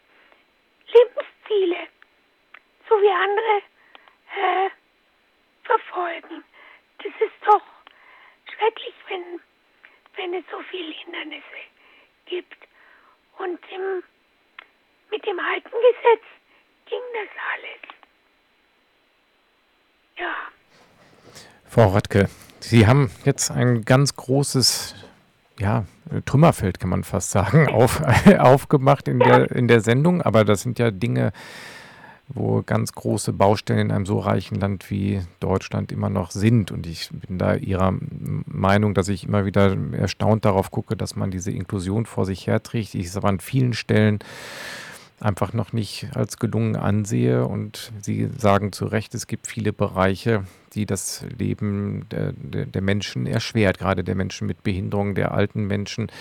Lebensziele, 0.87 1.87
so 2.89 3.01
wie 3.01 3.09
andere, 3.09 3.61
äh, 4.35 4.69
verfolgen. 5.63 6.43
Das 7.03 7.13
ist 7.19 7.45
doch 7.45 7.63
schrecklich, 8.55 8.95
wenn, 9.07 9.41
wenn 10.15 10.33
es 10.33 10.45
so 10.49 10.59
viele 10.69 10.93
Hindernisse 10.93 11.61
gibt. 12.25 12.57
Und 13.37 13.59
im, 13.71 14.03
mit 15.09 15.25
dem 15.25 15.39
alten 15.39 15.71
Gesetz 15.71 16.23
ging 16.85 17.01
das 17.13 17.29
alles. 17.53 18.00
Ja. 20.17 20.33
Frau 21.67 21.87
Radke, 21.89 22.29
Sie 22.59 22.85
haben 22.85 23.09
jetzt 23.25 23.51
ein 23.51 23.83
ganz 23.85 24.15
großes 24.15 24.95
ja, 25.59 25.85
Trümmerfeld, 26.25 26.79
kann 26.79 26.89
man 26.89 27.03
fast 27.03 27.31
sagen, 27.31 27.67
auf, 27.73 28.01
aufgemacht 28.39 29.07
in 29.07 29.19
der, 29.19 29.51
in 29.51 29.67
der 29.67 29.81
Sendung. 29.81 30.21
Aber 30.21 30.45
das 30.45 30.61
sind 30.61 30.79
ja 30.79 30.91
Dinge, 30.91 31.33
wo 32.27 32.61
ganz 32.63 32.93
große 32.93 33.33
Baustellen 33.33 33.79
in 33.79 33.91
einem 33.91 34.05
so 34.05 34.19
reichen 34.19 34.55
Land 34.55 34.89
wie 34.89 35.21
Deutschland 35.39 35.91
immer 35.91 36.09
noch 36.09 36.31
sind. 36.31 36.71
Und 36.71 36.87
ich 36.87 37.09
bin 37.11 37.37
da 37.37 37.55
Ihrer 37.55 37.93
Meinung, 38.45 38.93
dass 38.93 39.09
ich 39.09 39.25
immer 39.25 39.45
wieder 39.45 39.75
erstaunt 39.93 40.45
darauf 40.45 40.71
gucke, 40.71 40.95
dass 40.95 41.15
man 41.15 41.31
diese 41.31 41.51
Inklusion 41.51 42.05
vor 42.05 42.25
sich 42.25 42.47
herträgt. 42.47 42.95
Ich 42.95 43.07
es 43.07 43.17
an 43.17 43.39
vielen 43.39 43.73
Stellen 43.73 44.19
einfach 45.21 45.53
noch 45.53 45.73
nicht 45.73 46.07
als 46.15 46.37
gelungen 46.37 46.75
ansehe. 46.75 47.45
Und 47.45 47.91
Sie 48.01 48.29
sagen 48.37 48.71
zu 48.71 48.85
Recht, 48.85 49.13
es 49.15 49.27
gibt 49.27 49.47
viele 49.47 49.73
Bereiche, 49.73 50.45
die 50.73 50.85
das 50.85 51.23
Leben 51.37 52.05
der, 52.11 52.33
der, 52.33 52.81
Menschen 52.81 53.27
erschwert, 53.27 53.79
gerade 53.79 54.03
der 54.03 54.15
Menschen 54.15 54.47
mit 54.47 54.63
Behinderung, 54.63 55.15
der 55.15 55.33
alten 55.33 55.67
Menschen, 55.67 56.11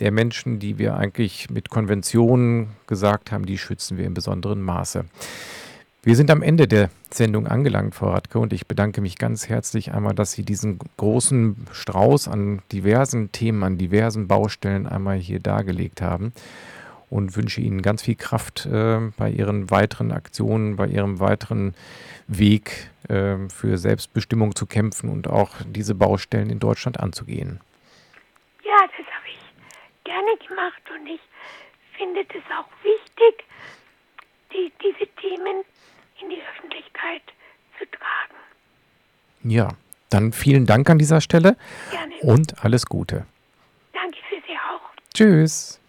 der 0.00 0.10
Menschen, 0.10 0.58
die 0.58 0.78
wir 0.78 0.96
eigentlich 0.96 1.50
mit 1.50 1.70
Konventionen 1.70 2.68
gesagt 2.86 3.32
haben, 3.32 3.46
die 3.46 3.58
schützen 3.58 3.96
wir 3.98 4.06
in 4.06 4.14
besonderem 4.14 4.60
Maße. 4.60 5.04
Wir 6.04 6.16
sind 6.16 6.32
am 6.32 6.42
Ende 6.42 6.66
der 6.66 6.90
Sendung 7.12 7.46
angelangt, 7.46 7.94
Frau 7.94 8.10
Radke, 8.10 8.40
und 8.40 8.52
ich 8.52 8.66
bedanke 8.66 9.00
mich 9.00 9.18
ganz 9.18 9.48
herzlich 9.48 9.92
einmal, 9.92 10.16
dass 10.16 10.32
Sie 10.32 10.42
diesen 10.42 10.80
großen 10.96 11.68
Strauß 11.70 12.26
an 12.26 12.60
diversen 12.72 13.30
Themen, 13.30 13.62
an 13.62 13.78
diversen 13.78 14.26
Baustellen 14.26 14.88
einmal 14.88 15.18
hier 15.18 15.38
dargelegt 15.38 16.02
haben 16.02 16.32
und 17.12 17.36
wünsche 17.36 17.60
Ihnen 17.60 17.82
ganz 17.82 18.02
viel 18.02 18.14
Kraft 18.14 18.64
äh, 18.64 18.98
bei 19.18 19.30
Ihren 19.30 19.70
weiteren 19.70 20.12
Aktionen, 20.12 20.76
bei 20.76 20.86
Ihrem 20.86 21.20
weiteren 21.20 21.74
Weg 22.26 22.90
äh, 23.08 23.36
für 23.50 23.76
Selbstbestimmung 23.76 24.56
zu 24.56 24.66
kämpfen 24.66 25.10
und 25.10 25.28
auch 25.28 25.50
diese 25.66 25.94
Baustellen 25.94 26.48
in 26.48 26.58
Deutschland 26.58 26.98
anzugehen. 26.98 27.60
Ja, 28.64 28.78
das 28.96 29.06
habe 29.06 29.28
ich 29.28 30.04
gerne 30.04 30.30
gemacht 30.48 30.82
und 30.94 31.06
ich 31.06 31.20
finde 31.98 32.22
es 32.22 32.44
auch 32.58 32.68
wichtig, 32.82 33.44
die, 34.52 34.72
diese 34.82 35.10
Themen 35.20 35.64
in 36.22 36.30
die 36.30 36.40
Öffentlichkeit 36.54 37.22
zu 37.78 37.84
tragen. 37.90 38.34
Ja, 39.44 39.68
dann 40.08 40.32
vielen 40.32 40.64
Dank 40.64 40.88
an 40.88 40.98
dieser 40.98 41.20
Stelle 41.20 41.56
Gerne. 41.90 42.14
und 42.22 42.64
alles 42.64 42.86
Gute. 42.86 43.26
Danke 43.92 44.18
für 44.30 44.36
Sie 44.46 44.56
auch. 44.56 44.80
Tschüss. 45.12 45.81